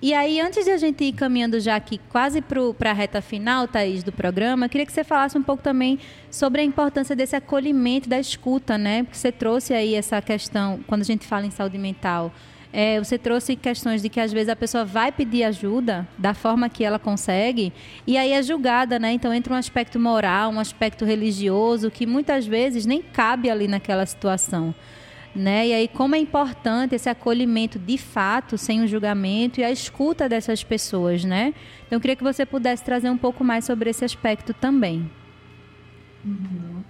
[0.00, 3.66] E aí, antes de a gente ir caminhando já aqui quase para a reta final,
[3.66, 5.98] Thaís, do programa, queria que você falasse um pouco também
[6.30, 9.02] sobre a importância desse acolhimento da escuta, né?
[9.02, 12.32] Porque você trouxe aí essa questão, quando a gente fala em saúde mental,
[12.72, 16.68] é, você trouxe questões de que às vezes a pessoa vai pedir ajuda da forma
[16.68, 17.72] que ela consegue
[18.06, 19.10] e aí é julgada, né?
[19.10, 24.06] Então entra um aspecto moral, um aspecto religioso que muitas vezes nem cabe ali naquela
[24.06, 24.72] situação.
[25.38, 25.68] Né?
[25.68, 30.28] E aí como é importante esse acolhimento de fato, sem um julgamento e a escuta
[30.28, 31.54] dessas pessoas, né?
[31.86, 35.10] Então eu queria que você pudesse trazer um pouco mais sobre esse aspecto também.
[36.24, 36.82] Uhum.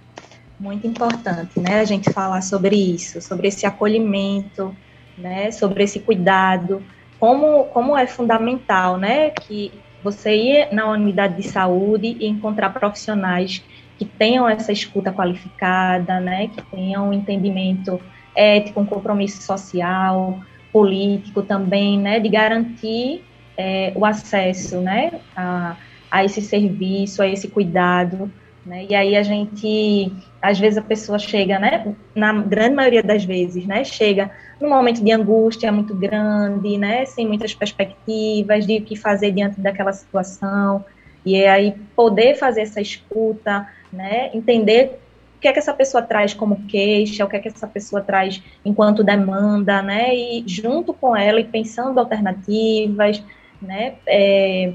[0.59, 1.79] Muito importante, né?
[1.79, 4.75] A gente falar sobre isso, sobre esse acolhimento,
[5.17, 5.51] né?
[5.51, 6.83] Sobre esse cuidado,
[7.19, 9.29] como como é fundamental, né?
[9.29, 9.71] Que
[10.03, 13.63] você ir na unidade de saúde e encontrar profissionais
[13.99, 17.99] que tenham essa escuta qualificada, né, que tenham um entendimento
[18.35, 20.39] ético, um compromisso social,
[20.71, 23.23] político também, né, de garantir
[23.57, 25.75] é, o acesso, né, a,
[26.09, 28.31] a esse serviço, a esse cuidado,
[28.65, 30.11] né, e aí a gente,
[30.41, 35.03] às vezes a pessoa chega, né, na grande maioria das vezes, né, chega num momento
[35.03, 40.85] de angústia muito grande, né, sem muitas perspectivas de o que fazer diante daquela situação,
[41.25, 44.99] e aí poder fazer essa escuta, né, entender
[45.39, 48.01] o que é que essa pessoa traz como queixa, o que é que essa pessoa
[48.01, 53.23] traz enquanto demanda, né, e junto com ela e pensando alternativas,
[53.61, 54.73] né, é,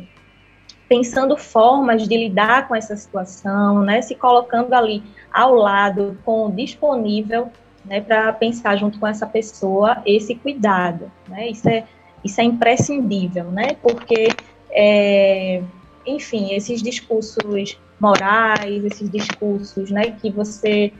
[0.88, 7.50] pensando formas de lidar com essa situação, né, se colocando ali ao lado, com disponível,
[7.84, 11.84] né, para pensar junto com essa pessoa esse cuidado, né, isso é
[12.24, 14.28] isso é imprescindível, né, porque
[14.70, 15.62] é,
[16.06, 20.92] enfim, esses discursos morais, esses discursos, né, que você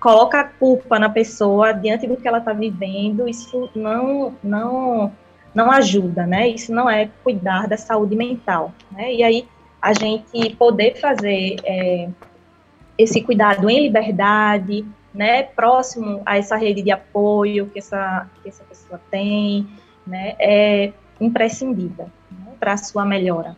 [0.00, 5.12] coloca a culpa na pessoa diante do que ela está vivendo, isso não, não,
[5.54, 6.48] não ajuda, né?
[6.48, 9.12] Isso não é cuidar da saúde mental, né?
[9.12, 9.48] E aí
[9.82, 12.08] a gente poder fazer é,
[12.96, 14.84] esse cuidado em liberdade,
[15.14, 19.66] né, próximo a essa rede de apoio que essa, que essa pessoa tem,
[20.06, 23.56] né, é imprescindível né, para a sua melhora.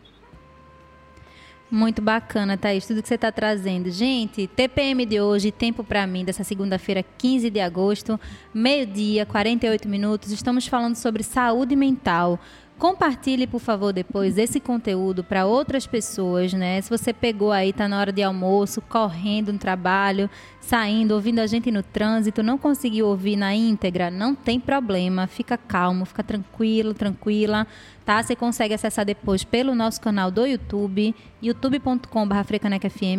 [1.71, 3.93] Muito bacana, Thaís, tudo que você está trazendo.
[3.93, 8.19] Gente, TPM de hoje, tempo para mim, dessa segunda-feira, 15 de agosto,
[8.53, 10.33] meio-dia, 48 minutos.
[10.33, 12.41] Estamos falando sobre saúde mental.
[12.77, 16.81] Compartilhe, por favor, depois esse conteúdo para outras pessoas, né?
[16.81, 20.29] Se você pegou aí, tá na hora de almoço, correndo no trabalho,
[20.61, 25.57] saindo, ouvindo a gente no trânsito, não conseguiu ouvir na íntegra, não tem problema, fica
[25.57, 27.67] calmo, fica tranquilo, tranquila,
[28.05, 28.23] tá?
[28.23, 32.35] Você consegue acessar depois pelo nosso canal do YouTube, youtube.com.br.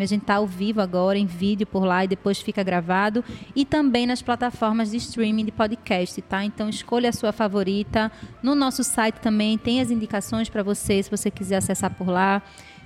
[0.02, 3.24] A gente tá ao vivo agora, em vídeo por lá e depois fica gravado.
[3.56, 6.46] E também nas plataformas de streaming de podcast, tá?
[6.46, 8.12] Então escolha a sua favorita.
[8.44, 12.42] No nosso site também tem as indicações para você, se você quiser acessar por lá.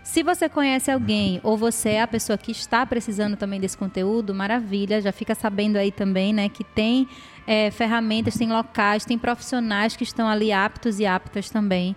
[0.05, 4.35] Se você conhece alguém ou você é a pessoa que está precisando também desse conteúdo,
[4.35, 7.09] maravilha, já fica sabendo aí também, né, que tem
[7.47, 11.95] é, ferramentas, tem locais, tem profissionais que estão ali aptos e aptas também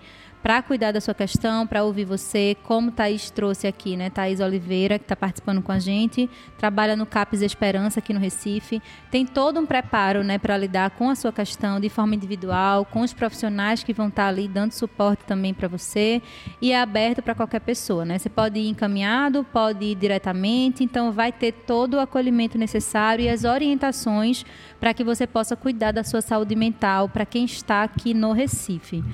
[0.48, 4.08] para cuidar da sua questão, para ouvir você, como Thaís trouxe aqui, né?
[4.08, 6.26] Thaís Oliveira, que está participando com a gente,
[6.56, 8.80] trabalha no CAPES Esperança aqui no Recife,
[9.10, 13.02] tem todo um preparo, né, para lidar com a sua questão de forma individual, com
[13.02, 16.22] os profissionais que vão estar tá ali dando suporte também para você
[16.62, 18.16] e é aberto para qualquer pessoa, né?
[18.16, 23.28] Você pode ir encaminhado, pode ir diretamente, então vai ter todo o acolhimento necessário e
[23.28, 24.46] as orientações
[24.80, 29.04] para que você possa cuidar da sua saúde mental para quem está aqui no Recife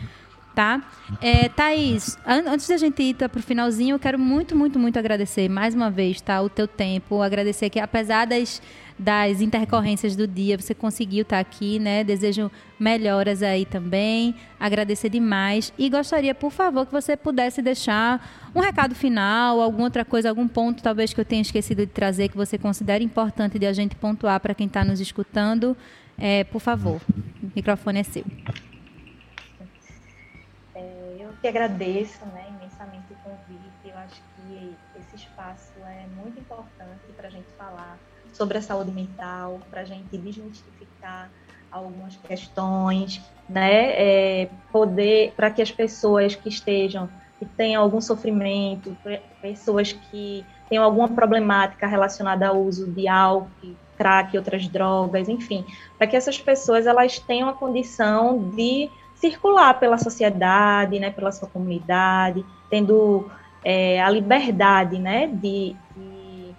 [0.54, 0.80] tá?
[1.20, 4.98] É, Thaís, an antes da gente ir para o finalzinho, eu quero muito, muito, muito
[4.98, 6.40] agradecer mais uma vez, tá?
[6.40, 8.62] O teu tempo, agradecer que apesar das,
[8.98, 12.04] das intercorrências do dia, você conseguiu estar tá aqui, né?
[12.04, 18.60] Desejo melhoras aí também, agradecer demais e gostaria, por favor, que você pudesse deixar um
[18.60, 22.36] recado final, alguma outra coisa, algum ponto talvez que eu tenha esquecido de trazer que
[22.36, 25.76] você considere importante de a gente pontuar para quem está nos escutando.
[26.16, 27.00] É, por favor,
[27.42, 28.24] o microfone é seu
[31.44, 33.84] que agradeço né, imensamente o convite.
[33.84, 37.98] Eu acho que esse espaço é muito importante para a gente falar
[38.32, 41.30] sobre a saúde mental, para a gente desmistificar
[41.70, 43.90] algumas questões, né?
[43.92, 48.96] É, poder para que as pessoas que estejam, que tenham algum sofrimento,
[49.42, 55.62] pessoas que tenham alguma problemática relacionada ao uso de álcool, crack outras drogas, enfim,
[55.98, 58.88] para que essas pessoas elas tenham a condição de
[59.24, 63.30] circular pela sociedade, né, pela sua comunidade, tendo
[63.64, 66.54] é, a liberdade, né, de, de,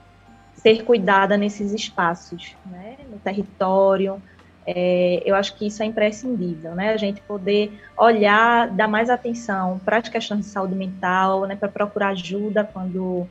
[0.56, 4.20] ser cuidada nesses espaços, né, no território.
[4.66, 9.80] É, eu acho que isso é imprescindível, né, a gente poder olhar, dar mais atenção
[9.86, 13.28] para as questões de saúde mental, né, para procurar ajuda quando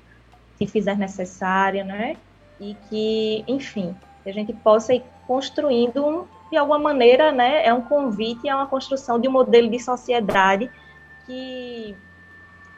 [0.56, 2.16] se fizer necessário, né,
[2.60, 6.24] e que, enfim, a gente possa ir construindo um
[6.54, 10.70] de alguma maneira, né, é um convite a uma construção de um modelo de sociedade
[11.26, 11.96] que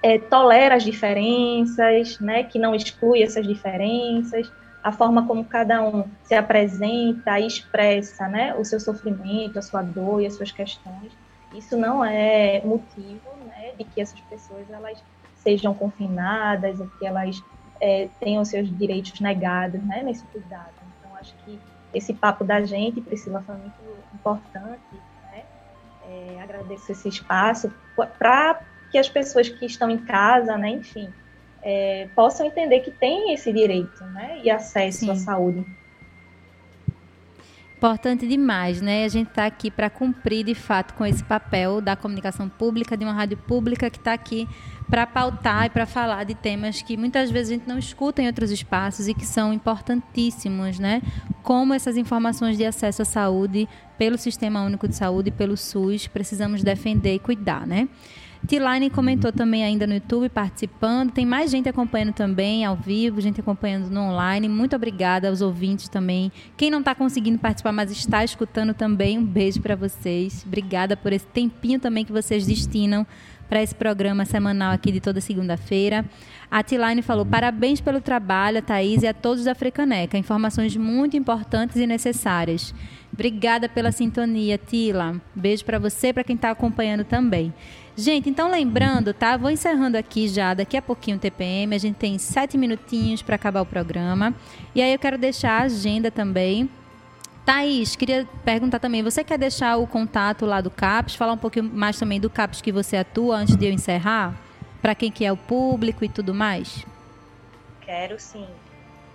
[0.02, 4.50] é, tolera as diferenças, né, que não exclui essas diferenças,
[4.82, 10.22] a forma como cada um se apresenta, expressa, né, o seu sofrimento, a sua dor
[10.22, 11.12] e as suas questões,
[11.52, 15.04] isso não é motivo, né, de que essas pessoas elas
[15.34, 17.36] sejam confinadas ou que elas
[17.78, 20.72] é, tenham seus direitos negados, né, nesse cuidado.
[20.98, 21.60] Então, acho que
[21.96, 23.74] esse papo da gente, Priscila, foi muito
[24.14, 24.94] importante,
[25.32, 25.42] né,
[26.08, 27.72] é, agradeço esse espaço
[28.18, 31.08] para que as pessoas que estão em casa, né, enfim,
[31.62, 35.10] é, possam entender que tem esse direito, né, e acesso Sim.
[35.10, 35.64] à saúde.
[37.76, 39.04] Importante demais, né?
[39.04, 43.04] A gente está aqui para cumprir de fato com esse papel da comunicação pública, de
[43.04, 44.48] uma rádio pública que está aqui
[44.88, 48.26] para pautar e para falar de temas que muitas vezes a gente não escuta em
[48.26, 51.02] outros espaços e que são importantíssimos, né?
[51.46, 56.60] Como essas informações de acesso à saúde pelo Sistema Único de Saúde, pelo SUS, precisamos
[56.60, 57.88] defender e cuidar, né?
[58.48, 61.12] Tiline comentou também ainda no YouTube, participando.
[61.12, 64.48] Tem mais gente acompanhando também ao vivo, gente acompanhando no online.
[64.48, 66.32] Muito obrigada aos ouvintes também.
[66.56, 70.42] Quem não está conseguindo participar, mas está escutando também, um beijo para vocês.
[70.44, 73.06] Obrigada por esse tempinho também que vocês destinam
[73.48, 76.04] para esse programa semanal aqui de toda segunda-feira.
[76.50, 80.16] A Tiline falou: parabéns pelo trabalho, a Thaís e a todos da Frecaneca.
[80.16, 82.74] Informações muito importantes e necessárias.
[83.12, 85.20] Obrigada pela sintonia, Tila.
[85.34, 87.52] Beijo para você, para quem está acompanhando também.
[87.96, 89.38] Gente, então lembrando, tá?
[89.38, 91.74] Vou encerrando aqui já, daqui a pouquinho o TPM.
[91.74, 94.34] A gente tem sete minutinhos para acabar o programa.
[94.74, 96.68] E aí eu quero deixar a agenda também.
[97.46, 101.70] Thaís, queria perguntar também, você quer deixar o contato lá do CAPS, falar um pouquinho
[101.72, 104.34] mais também do CAPS que você atua antes de eu encerrar?
[104.82, 106.84] Para quem que é o público e tudo mais?
[107.82, 108.48] Quero sim.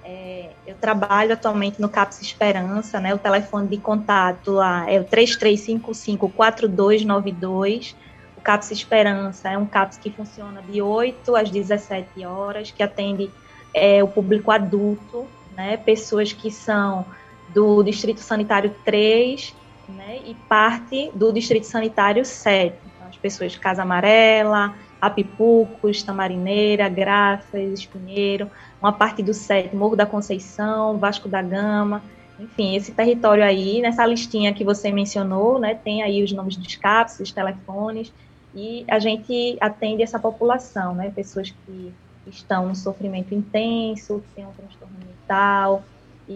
[0.03, 3.13] É, eu trabalho atualmente no CAPS Esperança, né?
[3.13, 7.95] O telefone de contato lá é o 3355-4292.
[8.37, 13.29] O CAPS Esperança é um CAPS que funciona de 8 às 17 horas, que atende
[13.73, 15.75] é, o público adulto, né?
[15.75, 17.05] Pessoas que são
[17.53, 19.53] do Distrito Sanitário 3
[19.89, 20.19] né?
[20.25, 22.75] e parte do Distrito Sanitário 7.
[22.95, 28.49] Então, as pessoas de Casa Amarela, Apipucos, Tamarineira, Grafas, Espinheiro,
[28.81, 32.03] uma parte do 7, Morro da Conceição, Vasco da Gama,
[32.39, 36.75] enfim, esse território aí, nessa listinha que você mencionou, né, tem aí os nomes dos
[36.75, 38.11] CAPs, os telefones,
[38.55, 41.93] e a gente atende essa população, né, pessoas que
[42.25, 45.83] estão em sofrimento intenso, que têm um transtorno mental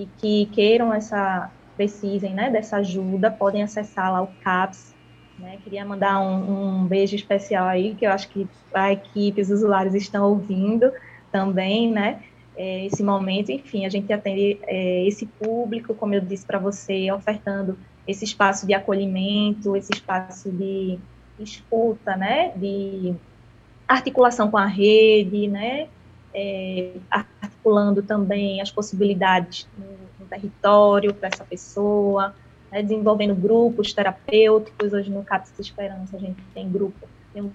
[0.02, 4.94] e que queiram essa, precisem, né, dessa ajuda, podem acessar lá o CAPS,
[5.40, 9.50] né, queria mandar um, um beijo especial aí, que eu acho que a equipe, os
[9.50, 10.92] usuários estão ouvindo
[11.32, 12.20] também, né,
[12.58, 13.52] é, esse momento.
[13.52, 17.78] Enfim, a gente atende é, esse público, como eu disse para você, ofertando
[18.08, 21.00] esse espaço de acolhimento, esse espaço de
[21.40, 23.14] escuta, né, de
[23.88, 25.88] articulação com a rede, né,
[26.34, 26.92] é,
[27.66, 29.86] articulando também as possibilidades no,
[30.20, 32.36] no território para essa pessoa,
[32.72, 34.94] né, desenvolvendo grupos terapêuticos.
[34.94, 37.52] Hoje no CAPS de Esperança a gente tem grupo, tem um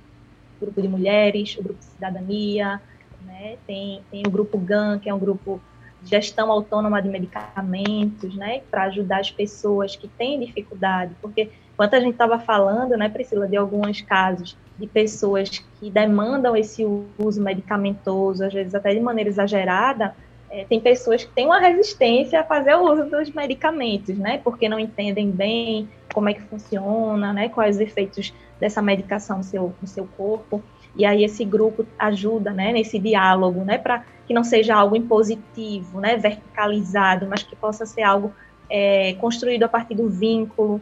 [0.61, 2.81] grupo de mulheres, o grupo Cidadania,
[3.25, 5.61] né, tem, tem o grupo GAN, que é um grupo
[6.03, 11.51] de gestão autônoma de medicamentos, né, para ajudar as pessoas que têm dificuldade, porque
[11.81, 16.85] quando a gente estava falando, né, Priscila, de alguns casos de pessoas que demandam esse
[17.19, 20.15] uso medicamentoso, às vezes até de maneira exagerada,
[20.51, 24.37] é, tem pessoas que têm uma resistência a fazer o uso dos medicamentos, né?
[24.45, 27.49] Porque não entendem bem como é que funciona, né?
[27.49, 30.63] Quais os efeitos dessa medicação no seu, no seu corpo.
[30.95, 32.75] E aí esse grupo ajuda, né?
[32.75, 33.79] Nesse diálogo, né?
[33.79, 36.19] Para que não seja algo impositivo, né?
[36.19, 38.35] Verticalizado, mas que possa ser algo
[38.69, 40.79] é, construído a partir do vínculo,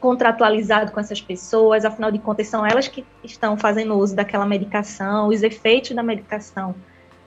[0.00, 1.84] contratualizado com essas pessoas.
[1.84, 6.74] Afinal de contas, são elas que estão fazendo uso daquela medicação, os efeitos da medicação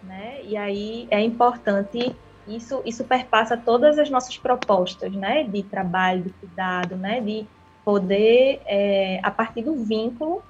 [0.04, 0.42] né?
[0.44, 2.16] E aí é importante
[2.48, 5.44] isso isso perpassa todas as nossas propostas, né?
[5.44, 7.22] De trabalho, de cuidado, né?
[7.22, 7.46] De
[7.84, 10.44] poder é, a partir do vínculo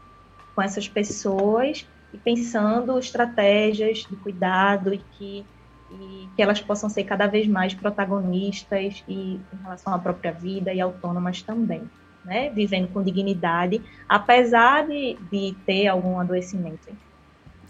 [0.56, 5.46] com essas pessoas e pensando estratégias de cuidado e que
[5.92, 10.74] e que elas possam ser cada vez mais protagonistas e em relação à própria vida
[10.74, 11.88] e autônomas também,
[12.24, 12.50] né?
[12.50, 16.90] Vivendo com dignidade, apesar de, de ter algum adoecimento.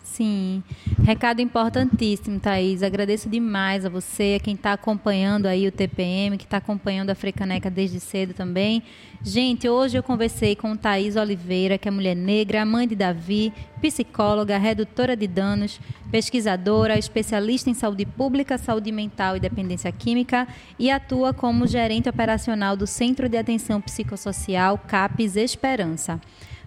[0.04, 0.62] Sim,
[1.02, 2.84] recado importantíssimo, Thaís.
[2.84, 7.16] Agradeço demais a você, a quem está acompanhando aí o TPM, que está acompanhando a
[7.16, 8.84] Frecaneca desde cedo também.
[9.24, 14.58] Gente, hoje eu conversei com Thaís Oliveira, que é mulher negra, mãe de Davi, psicóloga,
[14.58, 15.80] redutora de danos,
[16.12, 20.46] pesquisadora, especialista em saúde pública, saúde mental e dependência química
[20.78, 26.20] e atua como gerente operacional do Centro de Atenção Psicossocial CAPES Esperança.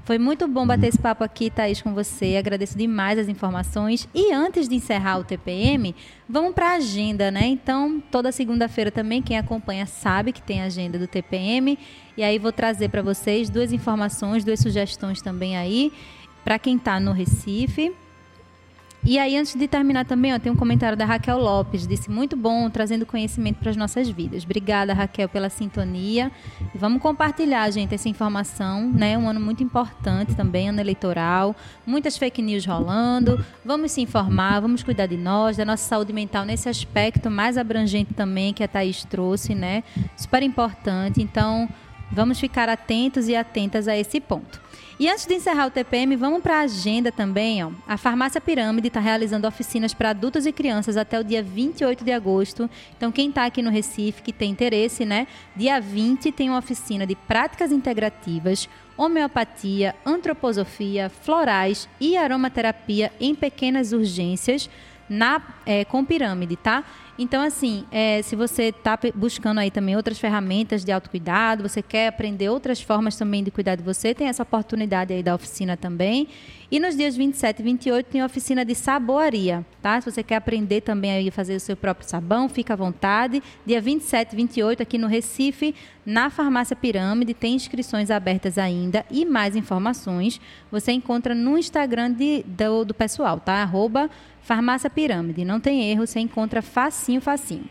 [0.06, 2.36] Foi muito bom bater esse papo aqui, Thaís, com você.
[2.36, 4.08] Agradeço demais as informações.
[4.14, 5.92] E antes de encerrar o TPM,
[6.28, 7.44] vamos para a agenda, né?
[7.46, 11.76] Então, toda segunda-feira também, quem acompanha sabe que tem a agenda do TPM.
[12.16, 15.92] E aí vou trazer para vocês duas informações, duas sugestões também aí,
[16.44, 17.92] para quem está no Recife.
[19.08, 22.36] E aí, antes de terminar também, ó, tem um comentário da Raquel Lopes, disse muito
[22.36, 24.42] bom, trazendo conhecimento para as nossas vidas.
[24.42, 26.32] Obrigada, Raquel, pela sintonia.
[26.74, 29.16] E vamos compartilhar, gente, essa informação, né?
[29.16, 31.54] Um ano muito importante também, ano eleitoral,
[31.86, 33.46] muitas fake news rolando.
[33.64, 38.12] Vamos se informar, vamos cuidar de nós, da nossa saúde mental nesse aspecto mais abrangente
[38.12, 39.84] também que a Thaís trouxe, né?
[40.16, 41.22] Super importante.
[41.22, 41.68] Então,
[42.10, 44.65] vamos ficar atentos e atentas a esse ponto.
[44.98, 47.62] E antes de encerrar o TPM, vamos para a agenda também.
[47.62, 47.70] Ó.
[47.86, 52.12] A Farmácia Pirâmide está realizando oficinas para adultos e crianças até o dia 28 de
[52.12, 52.70] agosto.
[52.96, 55.26] Então, quem está aqui no Recife, que tem interesse, né?
[55.54, 63.92] Dia 20 tem uma oficina de práticas integrativas, homeopatia, antroposofia, florais e aromaterapia em pequenas
[63.92, 64.70] urgências
[65.08, 66.84] na, é, com pirâmide, tá?
[67.18, 72.08] Então, assim, é, se você está buscando aí também outras ferramentas de autocuidado, você quer
[72.08, 76.28] aprender outras formas também de cuidar de você, tem essa oportunidade aí da oficina também.
[76.70, 80.00] E nos dias 27 e 28 tem oficina de saboaria, tá?
[80.00, 83.42] Se você quer aprender também aí a fazer o seu próprio sabão, fica à vontade.
[83.64, 89.24] Dia 27 e 28 aqui no Recife, na Farmácia Pirâmide, tem inscrições abertas ainda e
[89.24, 90.40] mais informações
[90.70, 93.62] você encontra no Instagram de, do, do pessoal, tá?
[93.62, 94.10] Arroba
[94.46, 95.44] Farmácia Pirâmide.
[95.44, 97.68] Não tem erro, você encontra facinho, facinho.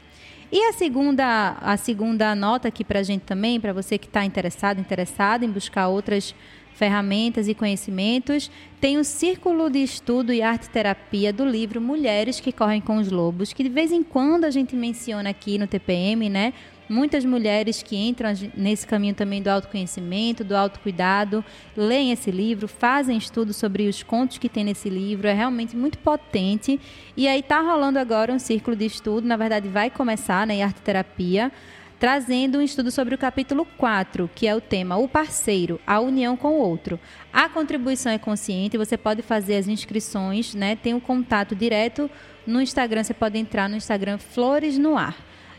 [0.51, 4.25] E a segunda, a segunda nota aqui para a gente também, para você que está
[4.25, 6.35] interessado, interessado em buscar outras
[6.73, 8.51] ferramentas e conhecimentos,
[8.81, 13.09] tem o Círculo de Estudo e Arte Terapia do livro Mulheres que Correm com os
[13.09, 16.53] Lobos, que de vez em quando a gente menciona aqui no TPM, né?
[16.87, 21.43] Muitas mulheres que entram nesse caminho também do autoconhecimento, do autocuidado,
[21.75, 25.97] leem esse livro, fazem estudos sobre os contos que tem nesse livro, é realmente muito
[25.97, 26.79] potente.
[27.17, 30.63] E aí está rolando agora um círculo de estudo, na verdade vai começar né, em
[30.63, 31.51] arte terapia,
[31.99, 36.37] trazendo um estudo sobre o capítulo 4, que é o tema O Parceiro, a União
[36.37, 36.99] com o Outro.
[37.33, 40.75] A contribuição é consciente, você pode fazer as inscrições, né?
[40.75, 42.09] Tem um contato direto
[42.45, 45.15] no Instagram, você pode entrar no Instagram Flores no Ar.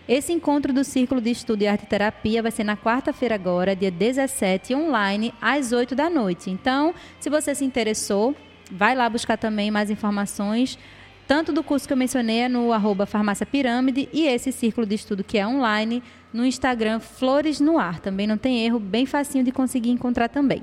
[0.09, 3.91] Esse encontro do Círculo de Estudo e Arte Terapia vai ser na quarta-feira agora, dia
[3.91, 6.49] 17, online, às 8 da noite.
[6.49, 8.33] Então, se você se interessou,
[8.71, 10.79] vai lá buscar também mais informações,
[11.27, 14.95] tanto do curso que eu mencionei é no arroba Farmácia Pirâmide e esse Círculo de
[14.95, 16.01] Estudo que é online
[16.33, 17.99] no Instagram Flores no Ar.
[17.99, 20.63] Também não tem erro, bem facinho de conseguir encontrar também.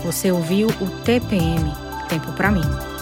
[0.06, 1.72] Você ouviu o TPM
[2.08, 2.99] Tempo para mim.